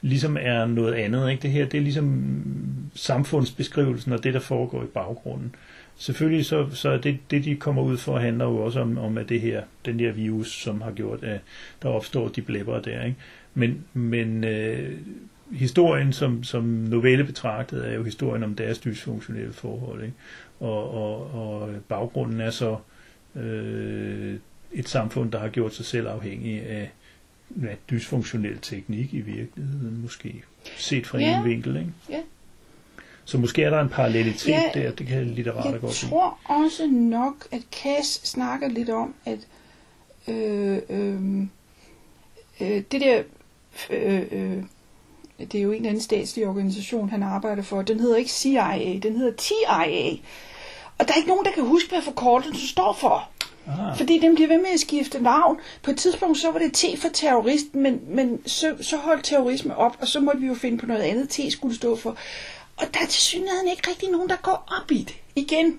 ligesom 0.03 0.37
er 0.41 0.67
noget 0.67 0.95
andet. 0.95 1.31
Ikke? 1.31 1.43
Det 1.43 1.51
her, 1.51 1.67
det 1.67 1.79
er 1.79 1.83
ligesom 1.83 2.43
samfundsbeskrivelsen 2.95 4.13
og 4.13 4.25
det, 4.25 4.35
der 4.35 4.41
foregår 4.41 4.83
i 4.83 4.87
baggrunden. 4.87 5.55
Selvfølgelig 5.97 6.47
så, 6.47 6.67
så 6.71 6.89
er 6.89 6.99
det, 6.99 7.19
det, 7.31 7.45
de 7.45 7.57
kommer 7.57 7.83
ud 7.83 7.97
for, 7.97 8.19
handler 8.19 8.45
jo 8.45 8.57
også 8.57 8.81
om, 8.81 8.99
om 8.99 9.19
at 9.19 9.29
det 9.29 9.41
her, 9.41 9.63
den 9.85 9.99
der 9.99 10.13
virus, 10.13 10.63
som 10.63 10.81
har 10.81 10.91
gjort, 10.91 11.25
at 11.25 11.41
der 11.83 11.89
opstår 11.89 12.29
de 12.29 12.43
blæbber 12.43 12.81
der. 12.81 13.05
Ikke? 13.05 13.17
Men, 13.55 13.85
men 13.93 14.45
øh, 14.45 14.99
historien 15.53 16.13
som, 16.13 16.45
som 16.45 16.65
novelle 16.65 17.25
betragtet 17.25 17.89
er 17.89 17.95
jo 17.95 18.03
historien 18.03 18.43
om 18.43 18.55
deres 18.55 18.79
dysfunktionelle 18.79 19.53
forhold. 19.53 20.03
Ikke? 20.03 20.15
Og, 20.61 20.95
og, 20.95 21.35
og 21.35 21.71
baggrunden 21.89 22.41
er 22.41 22.51
så 22.51 22.77
øh, 23.37 24.35
et 24.73 24.89
samfund, 24.89 25.33
der 25.33 25.39
har 25.39 25.49
gjort 25.49 25.75
sig 25.75 25.85
selv 25.85 26.09
afhængig 26.09 26.63
af 26.63 26.91
ja, 27.63 27.75
dysfunktionel 27.91 28.59
teknik 28.63 29.15
i 29.15 29.21
virkeligheden, 29.21 29.99
måske 30.03 30.43
set 30.77 31.07
fra 31.07 31.19
Ja. 31.19 31.39
en 31.39 31.45
vinkel. 31.45 31.77
Ikke? 31.77 31.91
Ja. 32.11 32.21
Så 33.25 33.39
måske 33.39 33.63
er 33.63 33.71
der 33.71 33.81
en 33.81 33.89
parallelitet 33.89 34.49
Ja, 34.49 34.63
der, 34.75 34.91
det 34.93 35.07
kan 35.07 35.27
litterater 35.27 35.71
Jeg 35.71 35.81
godt 35.81 36.03
lide. 36.03 36.11
tror 36.11 36.39
også 36.45 36.87
nok, 36.87 37.47
at 37.53 37.63
Cass 37.73 38.29
snakker 38.29 38.69
lidt 38.69 38.91
om, 38.91 39.15
at 39.25 39.39
øh, 40.29 40.79
øh, 40.91 41.41
øh, 42.61 42.83
det 42.93 43.01
der, 43.01 43.23
øh, 43.91 44.23
øh, 44.31 44.63
det 45.39 45.55
er 45.55 45.63
jo 45.63 45.71
en 45.71 45.77
eller 45.77 45.89
anden 45.89 46.03
statslig 46.03 46.47
organisation, 46.47 47.11
han 47.11 47.23
arbejder 47.23 47.63
for, 47.63 47.83
den 47.83 48.01
hedder 48.01 48.17
ikke 48.17 48.31
CIA, 48.31 48.99
den 49.03 49.17
hedder 49.17 49.33
TIA. 49.37 50.17
Og 50.99 51.07
der 51.09 51.13
er 51.13 51.17
ikke 51.17 51.29
nogen, 51.29 51.45
der 51.45 51.53
kan 51.53 51.65
huske, 51.65 51.89
hvad 51.89 52.03
forkortelsen 52.03 52.69
står 52.69 52.93
for. 53.01 53.29
Fordi 53.97 54.19
den 54.19 54.35
bliver 54.35 54.49
ved 54.49 54.59
med 54.59 54.71
at 54.75 54.81
skifte 54.81 55.23
navn. 55.23 55.57
På 55.83 55.91
et 55.91 55.97
tidspunkt 55.97 56.39
så 56.39 56.51
var 56.51 56.59
det 56.59 56.73
T 56.73 56.85
for 56.99 57.09
terrorist, 57.13 57.75
men, 57.75 58.01
men 58.09 58.39
så, 58.47 58.75
så 58.81 58.97
holdt 58.97 59.25
terrorisme 59.25 59.77
op, 59.77 59.97
og 60.01 60.09
så 60.09 60.21
måtte 60.21 60.41
vi 60.41 60.47
jo 60.47 60.55
finde 60.55 60.79
på 60.79 60.87
noget 60.87 61.03
andet, 61.03 61.29
T 61.29 61.41
skulle 61.53 61.77
stå 61.77 61.97
for. 61.97 62.17
Og 62.77 62.87
der 62.95 63.01
er 63.01 63.07
til 63.07 63.23
synligheden 63.23 63.69
ikke 63.69 63.91
rigtig 63.91 64.11
nogen, 64.11 64.29
der 64.29 64.37
går 64.37 64.69
op 64.81 64.91
i 64.91 64.99
det. 64.99 65.15
Igen. 65.37 65.75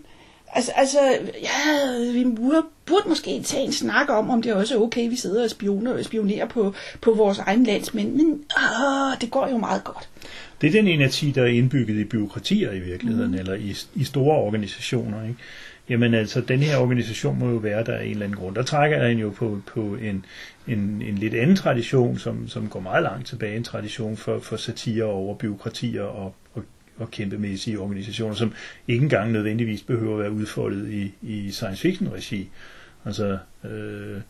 Altså, 0.54 0.72
altså 0.76 1.00
ja, 1.42 2.12
vi 2.14 2.26
burde, 2.36 2.64
burde 2.86 3.10
måske 3.10 3.42
tage 3.44 3.64
en 3.64 3.72
snak 3.74 4.10
om, 4.10 4.30
om 4.30 4.42
det 4.42 4.54
også 4.54 4.76
er 4.78 4.82
okay, 4.82 5.10
vi 5.10 5.16
sidder 5.16 5.44
og 5.44 5.50
spioner 5.50 5.94
og 5.94 6.06
spionerer 6.06 6.46
på, 6.48 6.74
på 7.02 7.14
vores 7.14 7.40
egen 7.40 7.64
landsmænd. 7.64 8.12
Men 8.12 8.44
åh, 8.58 9.18
det 9.22 9.32
går 9.32 9.48
jo 9.48 9.58
meget 9.58 9.84
godt. 9.84 10.10
det 10.62 10.68
er 10.68 10.72
den 10.72 10.88
inerti, 10.88 11.32
der 11.32 11.42
er 11.42 11.48
indbygget 11.48 12.00
i 12.00 12.04
byråkratier 12.04 12.72
i 12.72 12.80
virkeligheden, 12.80 13.32
mm. 13.32 13.38
eller 13.38 13.54
i, 13.54 13.76
i 13.96 14.04
store 14.04 14.38
organisationer. 14.38 15.24
Ikke? 15.24 15.40
Jamen 15.90 16.14
altså, 16.14 16.42
den 16.42 16.60
her 16.60 16.78
organisation 16.78 17.40
må 17.40 17.50
jo 17.50 17.56
være 17.56 17.84
der 17.84 17.94
af 17.94 18.04
en 18.04 18.12
eller 18.12 18.26
anden 18.26 18.40
grund. 18.40 18.56
Der 18.56 18.64
trækker 18.64 19.08
den 19.08 19.20
jo 19.20 19.30
på, 19.30 19.62
på 19.68 19.96
en, 19.96 20.26
en, 20.68 21.02
en 21.02 21.18
lidt 21.18 21.34
anden 21.34 21.56
tradition, 21.56 22.18
som, 22.18 22.48
som 22.48 22.68
går 22.68 22.80
meget 22.80 23.04
langt 23.04 23.28
tilbage, 23.28 23.58
en 23.58 23.64
tradition 23.64 24.18
for, 24.18 24.40
for 24.40 24.58
satire 24.58 25.04
over 25.04 25.36
byråkratier 25.36 26.04
og, 26.04 26.36
og, 26.54 26.64
og 26.98 27.12
kæmpemæssige 27.12 27.80
organisationer, 27.80 28.36
som 28.36 28.54
ikke 28.88 29.04
engang 29.04 29.32
nødvendigvis 29.32 29.82
behøver 29.82 30.14
at 30.14 30.20
være 30.20 30.32
udfoldet 30.32 30.90
i, 30.90 31.14
i 31.22 31.52
science 31.52 31.82
fiction-regi. 31.82 32.50
Altså, 33.06 33.38
øh, 33.64 34.22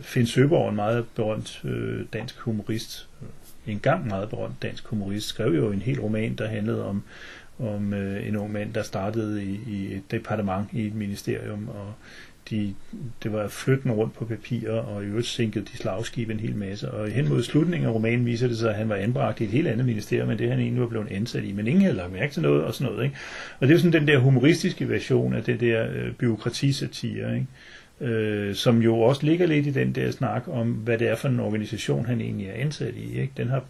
Finn 0.00 0.26
Søborg, 0.26 0.70
en 0.70 0.76
meget 0.76 1.04
berømt 1.14 1.60
øh, 1.64 2.04
dansk 2.12 2.38
humorist, 2.38 3.08
øh, 3.22 3.28
en 3.72 3.80
gang 3.80 4.06
meget 4.06 4.28
berømt 4.28 4.62
dansk 4.62 4.86
humorist, 4.86 5.26
skrev 5.26 5.54
jo 5.54 5.70
en 5.72 5.82
hel 5.82 6.00
roman, 6.00 6.34
der 6.34 6.48
handlede 6.48 6.84
om, 6.84 7.02
om 7.58 7.94
øh, 7.94 8.28
en 8.28 8.36
ung 8.36 8.52
mand, 8.52 8.74
der 8.74 8.82
startede 8.82 9.44
i, 9.44 9.60
i 9.66 9.94
et 9.94 10.02
departement 10.10 10.68
i 10.72 10.86
et 10.86 10.94
ministerium, 10.94 11.68
og 11.68 11.92
de, 12.50 12.74
det 13.22 13.32
var 13.32 13.48
flytten 13.48 13.92
rundt 13.92 14.14
på 14.14 14.24
papirer, 14.24 14.80
og 14.80 15.02
i 15.02 15.06
øvrigt 15.06 15.26
sænkede 15.26 15.64
de 15.64 15.76
slagskib 15.76 16.30
en 16.30 16.40
hel 16.40 16.56
masse. 16.56 16.90
Og 16.90 17.08
hen 17.08 17.28
mod 17.28 17.42
slutningen 17.42 17.88
af 17.88 17.94
romanen 17.94 18.26
viser 18.26 18.48
det 18.48 18.58
sig, 18.58 18.70
at 18.70 18.76
han 18.76 18.88
var 18.88 18.94
anbragt 18.94 19.40
i 19.40 19.44
et 19.44 19.50
helt 19.50 19.68
andet 19.68 19.86
ministerium, 19.86 20.30
end 20.30 20.38
det 20.38 20.50
han 20.50 20.58
egentlig 20.58 20.80
var 20.80 20.88
blevet 20.88 21.10
ansat 21.10 21.44
i. 21.44 21.52
Men 21.52 21.66
ingen 21.66 21.82
havde 21.82 21.96
lagt 21.96 22.12
mærke 22.12 22.32
til 22.32 22.42
noget 22.42 22.64
og 22.64 22.74
sådan 22.74 22.92
noget. 22.92 23.04
Ikke? 23.04 23.16
Og 23.60 23.66
det 23.66 23.74
er 23.74 23.76
jo 23.76 23.82
sådan 23.82 24.00
den 24.00 24.08
der 24.08 24.18
humoristiske 24.18 24.88
version 24.88 25.34
af 25.34 25.42
det 25.42 25.60
der 25.60 25.86
øh, 25.94 26.12
byråkratisatire, 26.12 27.34
ikke? 27.34 27.46
Øh, 28.00 28.54
som 28.54 28.82
jo 28.82 29.00
også 29.00 29.26
ligger 29.26 29.46
lidt 29.46 29.66
i 29.66 29.70
den 29.70 29.92
der 29.92 30.10
snak 30.10 30.42
om, 30.48 30.70
hvad 30.70 30.98
det 30.98 31.08
er 31.08 31.16
for 31.16 31.28
en 31.28 31.40
organisation, 31.40 32.06
han 32.06 32.20
egentlig 32.20 32.46
er 32.46 32.54
ansat 32.54 32.94
i. 32.96 33.20
Ikke? 33.20 33.32
Den 33.36 33.48
har 33.48 33.64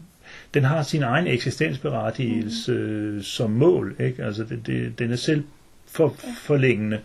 den 0.54 0.64
har 0.64 0.82
sin 0.82 1.02
egen 1.02 1.26
eksistensberettigelse 1.26 2.72
mm. 2.72 3.22
som 3.22 3.50
mål. 3.50 3.96
Ikke? 4.00 4.24
Altså 4.24 4.44
det, 4.44 4.66
det, 4.66 4.98
den 4.98 5.12
er 5.12 5.16
selv 5.16 5.44
for 5.86 6.16
forlængende, 6.42 7.00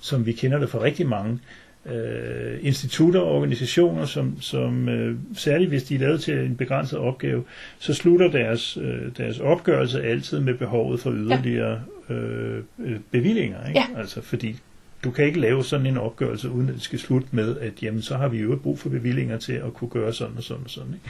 som 0.00 0.26
vi 0.26 0.32
kender 0.32 0.58
det 0.58 0.70
fra 0.70 0.82
rigtig 0.82 1.06
mange 1.08 1.38
øh, 1.86 2.58
institutter 2.60 3.20
og 3.20 3.36
organisationer, 3.36 4.04
som, 4.04 4.40
som 4.40 4.88
øh, 4.88 5.16
særligt 5.34 5.70
hvis 5.70 5.82
de 5.82 5.94
er 5.94 5.98
lavet 5.98 6.20
til 6.20 6.38
en 6.38 6.56
begrænset 6.56 6.98
opgave, 6.98 7.44
så 7.78 7.94
slutter 7.94 8.30
deres, 8.30 8.76
øh, 8.76 9.16
deres 9.16 9.38
opgørelse 9.38 10.02
altid 10.02 10.40
med 10.40 10.54
behovet 10.54 11.00
for 11.00 11.12
yderligere 11.12 11.80
ja. 12.08 12.14
øh, 12.14 12.62
bevillinger. 13.10 13.68
Ikke? 13.68 13.80
Ja. 13.80 13.98
Altså 14.00 14.22
fordi 14.22 14.56
du 15.04 15.10
kan 15.10 15.24
ikke 15.24 15.40
lave 15.40 15.64
sådan 15.64 15.86
en 15.86 15.98
opgørelse, 15.98 16.50
uden 16.50 16.68
at 16.68 16.74
det 16.74 16.82
skal 16.82 16.98
slutte 16.98 17.28
med, 17.30 17.56
at 17.58 17.82
jamen, 17.82 18.02
så 18.02 18.16
har 18.16 18.28
vi 18.28 18.38
jo 18.38 18.56
brug 18.62 18.78
for 18.78 18.88
bevillinger 18.88 19.38
til 19.38 19.52
at 19.52 19.74
kunne 19.74 19.90
gøre 19.90 20.12
sådan 20.12 20.36
og 20.36 20.42
sådan 20.42 20.64
og 20.64 20.70
sådan. 20.70 20.94
Ikke? 20.94 21.06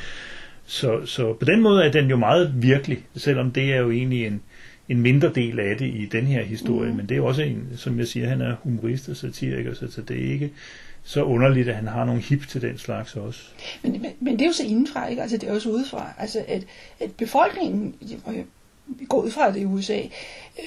Så, 0.67 1.07
så 1.07 1.33
på 1.33 1.45
den 1.45 1.61
måde 1.61 1.85
er 1.85 1.93
den 1.93 2.11
jo 2.11 2.17
meget 2.17 2.63
virkelig, 2.63 3.07
selvom 3.17 3.51
det 3.51 3.73
er 3.73 3.77
jo 3.77 3.91
egentlig 3.91 4.27
en, 4.27 4.43
en 4.89 5.01
mindre 5.01 5.33
del 5.35 5.61
af 5.61 5.77
det 5.77 5.87
i 5.87 6.09
den 6.13 6.27
her 6.27 6.43
historie, 6.43 6.91
mm. 6.91 6.97
men 6.97 7.09
det 7.09 7.17
er 7.17 7.21
også 7.21 7.43
en, 7.43 7.69
som 7.77 7.99
jeg 7.99 8.09
siger, 8.09 8.29
han 8.29 8.41
er 8.41 8.57
humorist 8.63 9.09
og 9.09 9.17
satiriker, 9.17 9.75
så 9.75 10.03
det 10.09 10.27
er 10.27 10.33
ikke 10.33 10.51
så 11.03 11.23
underligt, 11.23 11.69
at 11.69 11.75
han 11.75 11.87
har 11.87 12.05
nogle 12.05 12.21
hip 12.21 12.49
til 12.49 12.63
den 12.63 12.79
slags 12.79 13.17
også. 13.17 13.41
Men, 13.83 13.93
men, 13.93 14.11
men 14.21 14.33
det 14.33 14.43
er 14.43 14.47
jo 14.47 14.53
så 14.53 14.65
indenfra, 14.65 15.07
ikke? 15.07 15.23
Altså 15.23 15.37
det 15.37 15.49
er 15.49 15.55
også 15.55 15.69
udefra. 15.69 16.15
Altså 16.19 16.45
at, 16.49 16.65
at 17.01 17.11
befolkningen, 17.19 17.95
går 19.09 19.23
ud 19.23 19.31
fra 19.31 19.51
det 19.51 19.61
i 19.61 19.65
USA. 19.65 19.99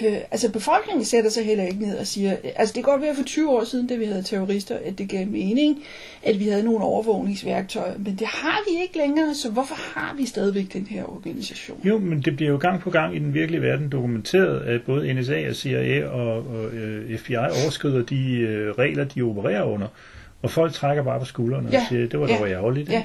Øh, 0.02 0.18
altså 0.32 0.52
befolkningen 0.52 1.06
sætter 1.06 1.30
sig 1.30 1.46
heller 1.46 1.64
ikke 1.64 1.80
ned 1.80 1.98
og 1.98 2.08
siger, 2.08 2.36
altså 2.56 2.74
det 2.76 2.84
kan 2.84 2.92
godt 2.92 3.02
være 3.02 3.16
for 3.16 3.24
20 3.24 3.50
år 3.50 3.64
siden, 3.64 3.88
da 3.88 3.96
vi 3.96 4.06
havde 4.06 4.24
terrorister, 4.24 4.78
at 4.86 4.98
det 4.98 5.10
gav 5.10 5.28
mening, 5.28 5.84
at 6.24 6.40
vi 6.40 6.48
havde 6.48 6.64
nogle 6.64 6.84
overvågningsværktøjer, 6.84 7.98
men 7.98 8.16
det 8.16 8.28
har 8.28 8.60
vi 8.70 8.82
ikke 8.82 8.98
længere, 8.98 9.36
så 9.36 9.50
hvorfor 9.52 9.76
har 9.76 10.16
vi 10.18 10.26
stadigvæk 10.26 10.74
den 10.74 10.88
her 10.90 11.04
organisation? 11.04 11.82
Jo, 11.84 11.98
men 11.98 12.22
det 12.22 12.36
bliver 12.36 12.52
jo 12.52 12.58
gang 12.58 12.82
på 12.82 12.90
gang 12.90 13.16
i 13.16 13.20
den 13.20 13.34
virkelige 13.34 13.62
verden 13.62 13.90
dokumenteret, 13.90 14.60
at 14.60 14.82
både 14.82 15.14
NSA 15.14 15.50
og 15.50 15.56
CIA 15.56 16.08
og, 16.08 16.38
og 16.38 16.74
øh, 16.74 17.18
FBI 17.18 17.36
overskrider 17.36 18.04
de 18.04 18.38
øh, 18.40 18.72
regler, 18.72 19.04
de 19.04 19.22
opererer 19.22 19.64
under, 19.64 19.88
og 20.42 20.52
folk 20.52 20.74
trækker 20.74 21.04
bare 21.04 21.20
på 21.20 21.26
skuldrene 21.26 21.70
ja. 21.72 21.78
og 21.78 21.84
siger, 21.90 22.08
det 22.08 22.20
var 22.20 22.28
da 22.28 22.34
ja. 22.34 22.48
ærgerligt. 22.48 22.90
Ja. 22.90 23.04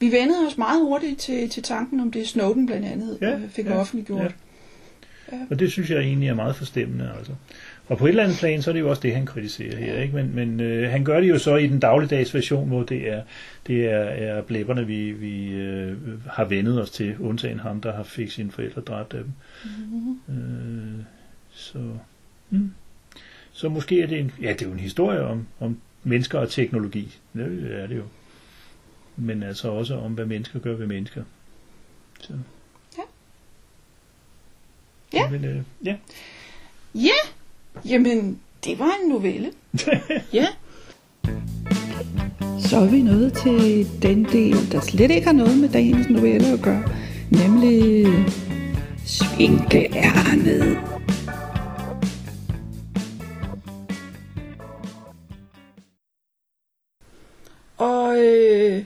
Vi 0.00 0.12
vendede 0.12 0.46
os 0.46 0.58
meget 0.58 0.80
hurtigt 0.80 1.20
til, 1.20 1.48
til 1.48 1.62
tanken 1.62 2.00
om 2.00 2.10
det, 2.10 2.28
Snowden 2.28 2.66
blandt 2.66 2.86
andet 2.86 3.18
ja, 3.20 3.34
øh, 3.34 3.48
fik 3.48 3.66
ja, 3.66 3.76
offentliggjort. 3.76 4.22
Ja. 4.22 4.28
Ja. 5.32 5.38
Og 5.50 5.58
det 5.58 5.72
synes 5.72 5.90
jeg 5.90 5.98
egentlig 5.98 6.28
er 6.28 6.34
meget 6.34 6.56
forstemmende. 6.56 7.12
Altså. 7.18 7.32
Og 7.86 7.98
på 7.98 8.06
et 8.06 8.08
eller 8.08 8.22
andet 8.22 8.38
plan, 8.38 8.62
så 8.62 8.70
er 8.70 8.72
det 8.72 8.80
jo 8.80 8.90
også 8.90 9.02
det, 9.02 9.14
han 9.14 9.26
kritiserer 9.26 9.76
her. 9.76 10.00
Ikke? 10.02 10.14
Men, 10.14 10.34
men 10.34 10.60
øh, 10.60 10.90
han 10.90 11.04
gør 11.04 11.20
det 11.20 11.28
jo 11.28 11.38
så 11.38 11.56
i 11.56 11.66
den 11.66 11.80
dagligdags 11.80 12.34
version, 12.34 12.68
hvor 12.68 12.82
det 12.82 13.12
er, 13.12 13.22
det 13.66 13.84
er, 13.84 13.98
er 13.98 14.42
blæbberne, 14.42 14.86
vi, 14.86 15.12
vi 15.12 15.48
øh, 15.52 15.96
har 16.26 16.44
vendet 16.44 16.82
os 16.82 16.90
til, 16.90 17.16
undtagen 17.20 17.60
ham, 17.60 17.80
der 17.80 17.92
har 17.92 18.02
fik 18.02 18.30
sine 18.30 18.50
forældre 18.50 18.80
dræbt 18.80 19.14
af 19.14 19.20
dem. 19.22 19.32
Mm-hmm. 19.64 20.34
Øh, 20.34 21.04
så, 21.52 21.78
mm. 22.50 22.70
så 23.52 23.68
måske 23.68 24.02
er 24.02 24.06
det 24.06 24.18
en, 24.18 24.32
ja, 24.42 24.52
det 24.52 24.62
er 24.62 24.66
jo 24.66 24.72
en 24.72 24.80
historie 24.80 25.20
om, 25.20 25.46
om 25.60 25.78
mennesker 26.04 26.38
og 26.38 26.50
teknologi. 26.50 27.18
Det 27.34 27.82
er 27.82 27.86
det 27.86 27.96
jo 27.96 28.02
men 29.16 29.42
altså 29.42 29.68
også 29.68 29.94
om, 29.94 30.12
hvad 30.12 30.26
mennesker 30.26 30.58
gør 30.58 30.76
ved 30.76 30.86
mennesker. 30.86 31.22
Så. 32.20 32.32
Ja. 32.98 33.02
Ja. 35.12 35.30
Men, 35.30 35.44
øh, 35.44 35.62
ja. 35.84 35.96
Ja, 36.94 37.30
jamen, 37.84 38.40
det 38.64 38.78
var 38.78 38.92
en 39.02 39.08
novelle. 39.08 39.52
ja. 40.32 40.46
Så 42.58 42.76
er 42.78 42.90
vi 42.90 43.02
nået 43.02 43.32
til 43.32 43.86
den 44.02 44.24
del, 44.24 44.72
der 44.72 44.80
slet 44.80 45.10
ikke 45.10 45.26
har 45.26 45.32
noget 45.32 45.58
med 45.58 45.68
dagens 45.68 46.08
novelle 46.10 46.46
at 46.46 46.60
gøre, 46.62 46.84
nemlig 47.30 48.06
Svinkeærnet. 49.04 50.78
Og 57.78 58.18
øh, 58.18 58.84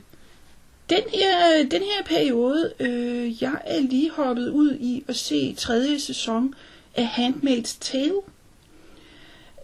den 0.90 1.02
her, 1.12 1.62
den 1.70 1.82
her 1.82 2.04
periode, 2.06 2.72
øh, 2.80 3.42
jeg 3.42 3.60
er 3.64 3.80
lige 3.80 4.10
hoppet 4.10 4.48
ud 4.48 4.74
i 4.80 5.04
at 5.08 5.16
se 5.16 5.54
tredje 5.54 6.00
sæson 6.00 6.54
af 6.94 7.06
Handmaid's 7.06 7.76
Tale. 7.80 8.20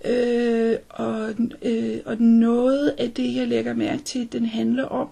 Øh, 0.04 0.78
og, 0.88 1.34
øh, 1.62 1.98
og 2.04 2.16
noget 2.20 2.94
af 2.98 3.10
det, 3.10 3.34
jeg 3.34 3.48
lægger 3.48 3.74
mærke 3.74 4.02
til, 4.02 4.32
den 4.32 4.46
handler 4.46 4.84
om, 4.84 5.08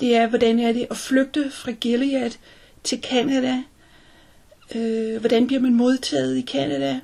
det 0.00 0.16
er, 0.16 0.26
hvordan 0.26 0.58
er 0.58 0.72
det 0.72 0.86
at 0.90 0.96
flygte 0.96 1.50
fra 1.50 1.70
Gilead 1.70 2.30
til 2.84 3.00
Canada. 3.02 3.62
Øh, 4.74 5.20
hvordan 5.20 5.46
bliver 5.46 5.60
man 5.60 5.74
modtaget 5.74 6.36
i 6.36 6.42
Canada? 6.42 7.00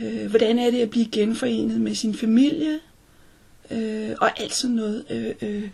Øh, 0.00 0.26
hvordan 0.30 0.58
er 0.58 0.70
det 0.70 0.80
at 0.80 0.90
blive 0.90 1.06
genforenet 1.12 1.80
med 1.80 1.94
sin 1.94 2.14
familie? 2.14 2.78
Øh, 3.70 4.10
og 4.20 4.40
alt 4.40 4.54
sådan 4.54 4.76
noget. 4.76 5.04
Øh, 5.10 5.34
øh, 5.42 5.68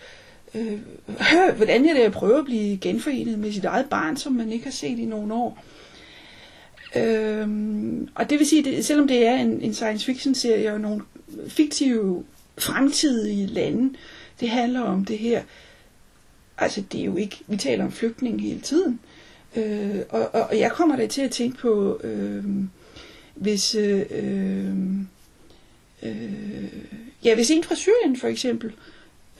øh, 0.56 1.56
hvordan 1.56 1.86
er 1.86 1.94
det 1.94 2.00
at 2.00 2.12
prøve 2.12 2.38
at 2.38 2.44
blive 2.44 2.76
genforenet 2.76 3.38
med 3.38 3.52
sit 3.52 3.64
eget 3.64 3.86
barn, 3.90 4.16
som 4.16 4.32
man 4.32 4.52
ikke 4.52 4.64
har 4.64 4.72
set 4.72 4.98
i 4.98 5.04
nogle 5.04 5.34
år. 5.34 5.64
Øh, 6.96 7.48
og 8.14 8.30
det 8.30 8.38
vil 8.38 8.46
sige, 8.46 8.76
at 8.76 8.84
selvom 8.84 9.08
det 9.08 9.26
er 9.26 9.34
en, 9.34 9.60
en 9.62 9.74
science 9.74 10.06
fiction 10.06 10.34
serie 10.34 10.72
og 10.72 10.80
nogle 10.80 11.02
fiktive 11.48 12.24
fremtidige 12.58 13.46
lande, 13.46 13.94
det 14.40 14.50
handler 14.50 14.80
om 14.80 15.04
det 15.04 15.18
her. 15.18 15.42
Altså 16.58 16.82
det 16.92 17.00
er 17.00 17.04
jo 17.04 17.16
ikke, 17.16 17.40
vi 17.46 17.56
taler 17.56 17.84
om 17.84 17.92
flygtninge 17.92 18.42
hele 18.42 18.60
tiden. 18.60 19.00
Øh, 19.56 20.00
og, 20.08 20.34
og, 20.34 20.42
og 20.42 20.58
jeg 20.58 20.72
kommer 20.72 20.96
da 20.96 21.06
til 21.06 21.22
at 21.22 21.30
tænke 21.30 21.58
på, 21.58 22.00
øh, 22.04 22.44
hvis 23.34 23.74
øh, 23.74 24.02
øh, 24.10 24.74
øh 26.02 26.64
ja, 27.24 27.34
hvis 27.34 27.50
en 27.50 27.64
fra 27.64 27.74
Syrien 27.74 28.16
for 28.16 28.28
eksempel, 28.28 28.72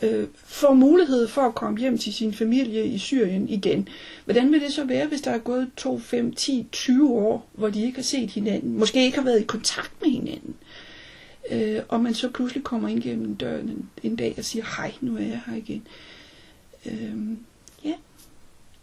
øh, 0.02 0.26
får 0.44 0.74
mulighed 0.74 1.28
for 1.28 1.42
at 1.42 1.54
komme 1.54 1.78
hjem 1.78 1.98
til 1.98 2.14
sin 2.14 2.35
familie 2.35 2.87
i 2.87 2.98
Syrien 2.98 3.48
igen. 3.48 3.88
Hvordan 4.24 4.52
vil 4.52 4.61
det 4.61 4.72
så 4.72 4.85
være, 4.85 5.06
hvis 5.06 5.20
der 5.20 5.30
er 5.30 5.38
gået 5.38 5.70
2, 5.76 5.98
5, 5.98 6.32
10, 6.32 6.66
20 6.72 7.11
år, 7.11 7.48
hvor 7.52 7.68
de 7.70 7.85
ikke 7.85 7.96
har 7.96 8.02
set 8.02 8.30
hinanden, 8.30 8.78
måske 8.78 9.04
ikke 9.04 9.18
har 9.18 9.24
været 9.24 9.40
i 9.40 9.44
kontakt 9.44 9.92
med 10.02 10.11
hinanden, 10.11 10.54
øh, 11.50 11.82
og 11.88 12.00
man 12.00 12.14
så 12.14 12.30
pludselig 12.30 12.64
kommer 12.64 12.88
ind 12.88 13.02
gennem 13.02 13.37
døren 13.37 13.68
en, 13.68 13.90
en 14.02 14.16
dag 14.16 14.35
og 14.38 14.44
siger, 14.44 14.64
hej, 14.76 14.92
nu 15.00 15.16
er 15.16 15.20
jeg 15.20 15.40
her 15.46 15.56
igen. 15.56 15.87
Øh, 16.87 17.37
ja, 17.85 17.94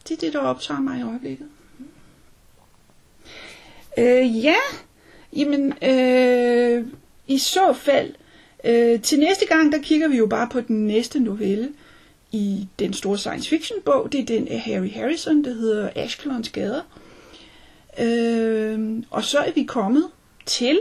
det 0.08 0.16
er 0.16 0.20
det, 0.20 0.34
der 0.34 0.40
optager 0.40 0.82
mig 0.82 1.00
i 1.00 1.04
øjeblikket. 1.04 1.48
Øh, 3.98 4.44
ja, 4.44 4.56
jamen, 5.36 5.74
øh, 5.84 6.86
i 7.28 7.38
så 7.38 7.74
fald, 7.74 8.14
Øh, 8.64 9.02
til 9.02 9.20
næste 9.20 9.46
gang, 9.46 9.72
der 9.72 9.78
kigger 9.82 10.08
vi 10.08 10.18
jo 10.18 10.26
bare 10.26 10.48
på 10.52 10.62
den 10.62 10.88
næste 10.88 11.20
novelle 11.20 11.70
i 12.32 12.68
den 12.80 12.94
store 12.94 13.18
science 13.18 13.50
fiction 13.50 13.80
bog. 13.86 14.12
Det 14.12 14.20
er 14.20 14.26
den 14.26 14.48
af 14.48 14.60
Harry 14.60 14.92
Harrison, 14.92 15.44
der 15.44 15.54
hedder 15.54 15.90
Ashkelons 15.96 16.50
Gader. 16.50 16.82
Øh, 18.00 19.04
og 19.10 19.24
så 19.24 19.38
er 19.38 19.52
vi 19.56 19.64
kommet 19.64 20.04
til... 20.46 20.80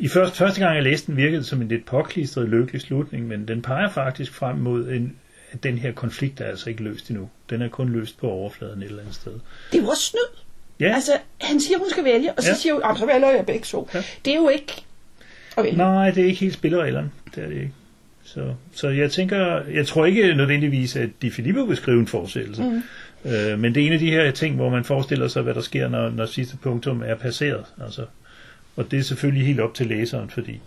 i 0.00 0.08
første, 0.08 0.36
første 0.36 0.60
gang 0.60 0.74
jeg 0.74 0.82
læste 0.82 1.06
den, 1.06 1.16
virkede 1.16 1.36
det 1.38 1.46
som 1.46 1.62
en 1.62 1.68
lidt 1.68 1.86
påklistret 1.86 2.48
lykkelig 2.48 2.80
slutning, 2.80 3.26
men 3.28 3.48
den 3.48 3.62
peger 3.62 3.88
faktisk 3.90 4.32
frem 4.34 4.56
mod 4.56 4.88
en, 4.88 5.16
at 5.52 5.62
den 5.62 5.78
her 5.78 5.92
konflikt 5.92 6.40
er 6.40 6.44
altså 6.44 6.70
ikke 6.70 6.82
løst 6.82 7.08
endnu. 7.10 7.28
Den 7.50 7.62
er 7.62 7.68
kun 7.68 7.88
løst 7.88 8.18
på 8.18 8.28
overfladen 8.30 8.82
et 8.82 8.86
eller 8.86 9.00
andet 9.00 9.14
sted. 9.14 9.32
Det 9.72 9.78
er 9.78 9.82
jo 9.82 9.88
også 9.88 10.02
snyd. 10.02 10.38
Ja, 10.80 10.94
Altså, 10.94 11.12
han 11.40 11.60
siger, 11.60 11.78
hun 11.78 11.90
skal 11.90 12.04
vælge, 12.04 12.32
og 12.32 12.42
så 12.42 12.48
Ja. 12.50 12.54
siger 12.56 12.72
hun, 12.72 12.82
"Jamen, 12.84 12.96
så 12.98 13.06
vælger 13.06 13.30
jeg 13.30 13.46
begge 13.46 13.64
to. 13.64 13.88
Ja. 13.94 14.02
Det 14.24 14.30
er 14.32 14.36
jo 14.36 14.48
ikke 14.48 14.72
at 15.56 15.64
vælge. 15.64 15.76
nej, 15.76 16.10
det 16.10 16.22
er 16.22 16.26
ikke 16.26 16.40
helt 16.40 16.54
spillereglerne. 16.54 17.10
Det 17.34 17.44
er 17.44 17.48
det 17.48 17.54
ikke. 17.56 17.72
Så, 18.24 18.54
så 18.74 18.88
jeg 18.88 19.10
tænker, 19.10 19.62
jeg 19.72 19.86
tror 19.86 20.06
ikke 20.06 20.34
nødvendigvis, 20.34 20.96
at 20.96 21.08
Di 21.22 21.30
Filippo 21.30 21.60
vil 21.62 21.76
skrive 21.76 22.00
en 22.00 22.06
fortsættelse. 22.06 22.62
Mm. 22.62 22.82
Øh, 23.30 23.58
men 23.58 23.74
det 23.74 23.82
er 23.82 23.86
en 23.86 23.92
af 23.92 23.98
de 23.98 24.10
her 24.10 24.30
ting, 24.30 24.56
hvor 24.56 24.68
man 24.70 24.84
forestiller 24.84 25.28
sig, 25.28 25.42
hvad 25.42 25.54
der 25.54 25.60
sker, 25.60 25.88
når, 25.88 26.10
når 26.10 26.26
sidste 26.26 26.56
punktum 26.56 27.02
er 27.06 27.14
passeret. 27.14 27.64
Altså, 27.84 28.04
og 28.76 28.90
det 28.90 28.98
er 28.98 29.02
selvfølgelig 29.02 29.46
helt 29.46 29.60
op 29.60 29.74
til 29.74 29.86
læseren, 29.86 30.30
fordi 30.30 30.60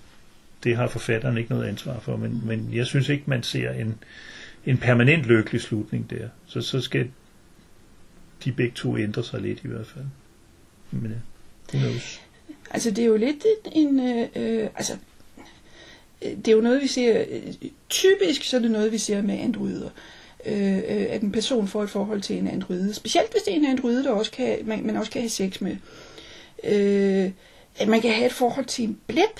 det 0.63 0.75
har 0.75 0.87
forfatteren 0.87 1.37
ikke 1.37 1.49
noget 1.49 1.67
ansvar 1.67 1.99
for. 1.99 2.15
Men, 2.15 2.41
men 2.45 2.69
jeg 2.73 2.85
synes 2.85 3.09
ikke, 3.09 3.23
man 3.27 3.43
ser 3.43 3.71
en, 3.71 3.95
en 4.65 4.77
permanent 4.77 5.23
lykkelig 5.23 5.61
slutning 5.61 6.09
der. 6.09 6.27
Så, 6.45 6.61
så 6.61 6.81
skal 6.81 7.09
de 8.45 8.51
begge 8.51 8.73
to 8.75 8.97
ændre 8.97 9.23
sig 9.23 9.41
lidt 9.41 9.59
i 9.63 9.67
hvert 9.67 9.87
fald. 9.87 10.05
Men 10.91 11.11
ja, 11.11 11.17
who 11.77 11.87
knows. 11.87 12.21
Altså, 12.71 12.91
det 12.91 12.99
er 12.99 13.05
jo 13.05 13.17
lidt 13.17 13.45
en... 13.71 13.99
en 13.99 14.29
øh, 14.35 14.69
altså, 14.75 14.97
det 16.21 16.47
er 16.47 16.51
jo 16.51 16.61
noget, 16.61 16.81
vi 16.81 16.87
ser... 16.87 17.25
Typisk 17.89 18.43
så 18.43 18.57
er 18.57 18.61
det 18.61 18.71
noget, 18.71 18.91
vi 18.91 18.97
ser 18.97 19.21
med 19.21 19.39
androider. 19.39 19.89
Øh, 20.45 20.77
øh, 20.77 21.05
at 21.09 21.21
en 21.21 21.31
person 21.31 21.67
får 21.67 21.83
et 21.83 21.89
forhold 21.89 22.21
til 22.21 22.37
en 22.37 22.47
androide. 22.47 22.93
Specielt 22.93 23.31
hvis 23.31 23.43
det 23.43 23.53
er 23.53 23.57
en 23.57 23.65
androide, 23.65 24.03
der 24.03 24.11
også 24.11 24.31
kan, 24.31 24.57
man, 24.65 24.85
man 24.85 24.97
også 24.97 25.11
kan 25.11 25.21
have 25.21 25.29
sex 25.29 25.61
med. 25.61 25.77
Øh, 26.63 27.31
at 27.79 27.87
man 27.87 28.01
kan 28.01 28.11
have 28.11 28.25
et 28.25 28.31
forhold 28.33 28.65
til 28.65 28.83
en 28.85 28.97
blæb. 29.07 29.39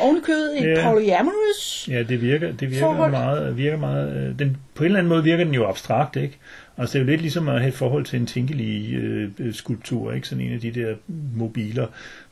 Ovenikøbet 0.00 0.58
en 0.58 0.64
Ja. 0.64 0.90
polyamorous. 0.92 1.88
Ja, 1.90 2.02
det 2.02 2.20
virker, 2.22 2.52
det 2.52 2.70
virker 2.70 2.86
Forhold. 2.86 3.10
meget, 3.10 3.56
virker 3.56 3.76
meget 3.76 4.16
øh, 4.28 4.38
den, 4.38 4.56
på 4.74 4.82
en 4.82 4.86
eller 4.86 4.98
anden 4.98 5.08
måde 5.08 5.24
virker 5.24 5.44
den 5.44 5.54
jo 5.54 5.66
abstrakt, 5.68 6.16
ikke? 6.16 6.38
Altså 6.78 6.92
det 6.92 6.98
er 7.02 7.04
jo 7.04 7.10
lidt 7.10 7.20
ligesom 7.20 7.48
at 7.48 7.60
have 7.60 7.68
et 7.68 7.74
forhold 7.74 8.04
til 8.04 8.18
en 8.20 8.26
tinkelig 8.26 8.94
øh, 8.94 9.30
øh, 9.38 9.54
skulptur, 9.54 10.12
ikke? 10.12 10.28
Sådan 10.28 10.44
en 10.44 10.52
af 10.52 10.60
de 10.60 10.70
der 10.70 10.94
mobiler. 11.36 11.86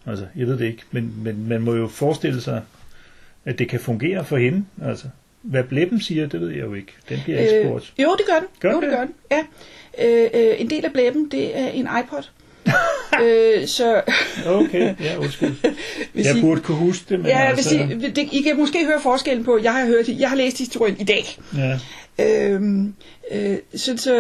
Altså, 0.07 0.27
jeg 0.37 0.47
ved 0.47 0.59
det 0.59 0.65
ikke, 0.67 0.83
men, 0.91 1.13
men 1.23 1.49
man 1.49 1.61
må 1.61 1.75
jo 1.75 1.89
forestille 1.89 2.41
sig, 2.41 2.63
at 3.45 3.59
det 3.59 3.69
kan 3.69 3.81
fungere 3.81 4.25
for 4.25 4.37
hende. 4.37 4.65
Altså, 4.85 5.07
hvad 5.43 5.65
Bleppen 5.65 6.01
siger, 6.01 6.27
det 6.27 6.41
ved 6.41 6.49
jeg 6.51 6.61
jo 6.61 6.75
ikke. 6.75 6.93
Den 7.09 7.21
bliver 7.25 7.39
ikke 7.41 7.63
spurgt. 7.65 7.93
jo, 7.99 8.17
det 8.19 8.27
gør 8.27 8.39
den. 8.39 8.49
Gør 8.61 8.71
jo, 8.73 8.81
den 8.81 8.89
det 8.91 8.99
gør 8.99 9.05
den. 9.05 9.15
Ja. 9.31 9.45
Øh, 10.05 10.31
øh, 10.35 10.61
en 10.61 10.71
del 10.71 10.85
af 10.85 10.93
blæben, 10.93 11.29
det 11.31 11.59
er 11.59 11.69
en 11.69 11.89
iPod. 12.05 12.23
øh, 13.25 13.67
så 13.67 14.03
Okay, 14.47 14.95
ja, 15.01 15.17
undskyld. 15.19 15.55
hvis 16.13 16.27
Jeg 16.27 16.37
I- 16.37 16.41
burde 16.41 16.61
kunne 16.61 16.77
huske 16.77 17.05
det, 17.09 17.19
men 17.21 17.27
Ja, 17.29 17.39
altså... 17.39 17.79
hvis 17.79 18.05
I, 18.07 18.11
det, 18.11 18.29
I 18.33 18.43
kan 18.43 18.57
måske 18.59 18.85
høre 18.87 19.01
forskellen 19.03 19.45
på, 19.45 19.59
jeg 19.63 19.73
har 19.73 19.87
hørt, 19.87 20.09
jeg 20.09 20.29
har 20.29 20.37
læst 20.37 20.59
historien 20.59 20.97
i 21.01 21.05
dag. 21.05 21.25
Ja, 21.57 21.79
Øhm, 22.21 22.95
øh, 23.33 23.57
så 23.77 23.97
så 23.97 24.15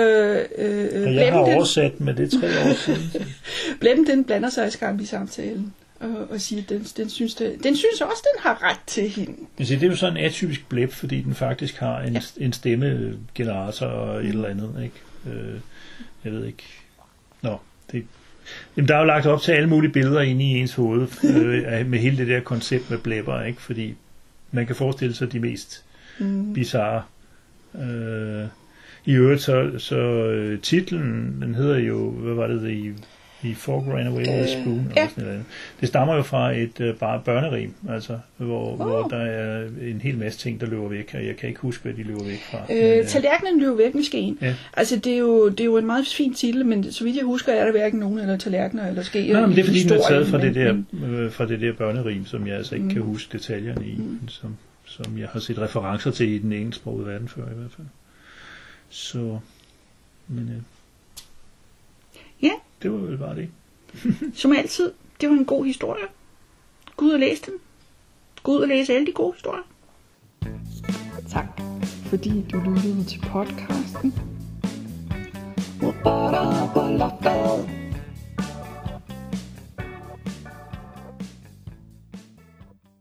øh, 0.59 1.07
og 1.07 1.15
jeg 1.15 1.33
har 1.33 1.45
den, 1.45 1.55
oversat 1.55 2.01
med 2.01 2.15
det 2.15 2.31
tre 2.31 2.47
år 2.47 2.75
siden. 2.85 3.13
Blæben, 3.81 4.07
den 4.07 4.25
blander 4.25 4.51
sig 4.51 4.69
i 4.69 4.71
skam 4.71 5.01
i 5.01 5.05
samtalen. 5.07 5.75
Og, 6.01 6.09
og 6.31 6.41
siger, 6.41 6.63
at 6.63 6.69
den, 6.69 6.87
den, 6.97 7.11
synes, 7.11 7.35
det, 7.35 7.65
den 7.65 7.77
synes 7.77 8.01
også, 8.01 8.23
den 8.35 8.43
har 8.43 8.63
ret 8.71 8.79
til 8.87 9.09
hende. 9.09 9.33
Altså, 9.59 9.75
det 9.75 9.83
er 9.83 9.87
jo 9.87 9.97
sådan 9.97 10.17
en 10.17 10.25
atypisk 10.25 10.69
blæb, 10.69 10.93
fordi 10.93 11.21
den 11.21 11.35
faktisk 11.35 11.77
har 11.77 12.01
en, 12.01 12.13
ja. 12.13 12.21
en 12.41 12.53
stemmegenerator 12.53 13.87
og 13.87 14.21
et 14.21 14.29
eller 14.29 14.49
andet, 14.49 14.75
ikke? 14.83 15.37
Øh, 15.39 15.55
jeg 16.25 16.33
ved 16.33 16.47
ikke. 16.47 16.65
Nå, 17.43 17.57
det... 17.93 18.05
Jamen, 18.77 18.89
der 18.89 18.95
er 18.95 18.99
jo 18.99 19.05
lagt 19.05 19.27
op 19.27 19.41
til 19.41 19.53
alle 19.53 19.69
mulige 19.69 19.93
billeder 19.93 20.21
inde 20.21 20.45
i 20.45 20.49
ens 20.49 20.75
hoved 20.75 21.07
øh, 21.25 21.87
med 21.91 21.99
hele 21.99 22.17
det 22.17 22.27
der 22.29 22.41
koncept 22.41 22.91
med 22.91 22.99
blæber, 22.99 23.43
ikke? 23.43 23.63
Fordi 23.63 23.95
man 24.53 24.67
kan 24.67 24.77
forestille 24.77 25.15
sig 25.15 25.33
de 25.33 25.41
mest 25.41 25.85
Mm. 26.21 26.55
bizarre. 26.55 27.03
Øh, 27.81 28.47
I 29.05 29.13
øvrigt, 29.13 29.43
så, 29.43 29.71
så 29.79 29.97
øh, 30.27 30.61
titlen, 30.61 31.39
den 31.43 31.55
hedder 31.55 31.79
jo, 31.79 32.11
hvad 32.11 32.35
var 32.35 32.47
det, 32.47 32.71
i 32.71 32.93
i 33.43 33.55
Fork 33.55 33.83
Ran 33.87 34.07
Away 34.07 34.19
with 34.19 34.31
a 34.31 34.41
Øh, 34.43 34.49
Spoon. 34.49 34.93
ja. 34.97 35.01
Eller 35.01 35.09
sådan 35.15 35.25
noget. 35.25 35.45
Det 35.81 35.89
stammer 35.89 36.15
jo 36.15 36.23
fra 36.23 36.53
et 36.57 36.81
øh, 36.81 36.95
bare 36.95 37.23
børnerim, 37.25 37.75
altså, 37.89 38.19
hvor, 38.37 38.71
oh. 38.71 38.77
hvor 38.77 39.03
der 39.09 39.17
er 39.17 39.69
en 39.83 40.01
hel 40.01 40.19
masse 40.19 40.39
ting, 40.39 40.61
der 40.61 40.67
løber 40.67 40.89
væk, 40.89 41.11
og 41.15 41.27
jeg 41.27 41.37
kan 41.37 41.49
ikke 41.49 41.61
huske, 41.61 41.83
hvad 41.83 41.93
de 41.95 42.03
løber 42.03 42.25
væk 42.25 42.41
fra. 42.51 42.59
Men, 42.69 42.77
Øh, 42.77 43.07
tallerkenen 43.07 43.61
løber 43.61 43.77
væk 43.77 43.95
med 43.95 44.03
skeen. 44.05 44.39
Ja. 44.43 44.55
Altså, 44.77 44.97
det 44.97 45.13
er, 45.15 45.19
jo, 45.19 45.49
det 45.49 45.61
er 45.61 45.65
jo 45.65 45.77
en 45.77 45.87
meget 45.87 46.07
fin 46.07 46.35
titel, 46.35 46.67
men 46.67 46.93
så 46.93 47.05
vidt 47.05 47.17
jeg 47.17 47.25
husker, 47.25 47.53
er 47.53 47.65
der 47.65 47.73
hverken 47.73 48.01
nogen 48.01 48.19
eller 48.19 48.37
tallerkener 48.37 48.89
eller 48.89 49.03
skeer 49.03 49.33
Nej, 49.33 49.47
men 49.47 49.51
det 49.57 49.59
er 49.63 49.65
fordi, 49.67 49.83
den 49.83 49.93
er 49.93 50.03
taget 50.09 50.27
fra 50.27 50.41
det, 50.41 50.55
der, 50.55 50.77
øh, 51.07 51.31
fra 51.33 51.47
det 51.47 51.61
der 51.61 51.73
børnerim, 51.73 52.27
som 52.27 52.47
jeg 52.47 52.57
altså 52.57 52.75
ikke 52.75 52.85
Mm. 52.87 52.93
kan 52.93 53.03
huske 53.03 53.39
detaljerne 53.39 53.87
i, 53.87 53.95
mm. 53.97 54.29
som, 54.29 54.57
som 54.85 55.19
jeg 55.19 55.29
har 55.29 55.41
set 55.41 55.59
referencer 55.59 56.11
til 56.11 56.29
i 56.29 56.39
den 56.39 56.53
engelsksprogede 56.53 57.07
verden 57.07 57.29
før 57.29 57.43
i 57.43 57.55
hvert 57.57 57.71
fald. 57.77 57.87
Så, 58.89 59.39
men 60.29 60.49
øh, 60.57 60.63
Ja. 62.43 62.53
det 62.83 62.93
var 62.93 62.99
vel 62.99 63.19
bare 63.19 63.37
det. 63.37 63.49
Som 64.41 64.53
altid, 64.53 64.93
det 65.21 65.29
var 65.29 65.35
en 65.35 65.45
god 65.45 65.65
historie. 65.65 66.05
Gå 66.97 67.05
ud 67.05 67.11
og 67.11 67.21
læs 67.21 67.41
den. 67.41 67.55
Gå 68.43 68.53
ud 68.53 68.61
og 68.61 68.69
læse 68.69 68.95
alle 68.95 69.07
de 69.07 69.13
gode 69.13 69.33
historier. 69.33 69.63
Tak, 71.31 71.47
fordi 72.07 72.47
du 72.53 72.59
lyttede 72.59 73.05
til 73.05 73.21
podcasten. 73.21 74.15
Loftet 76.99 77.78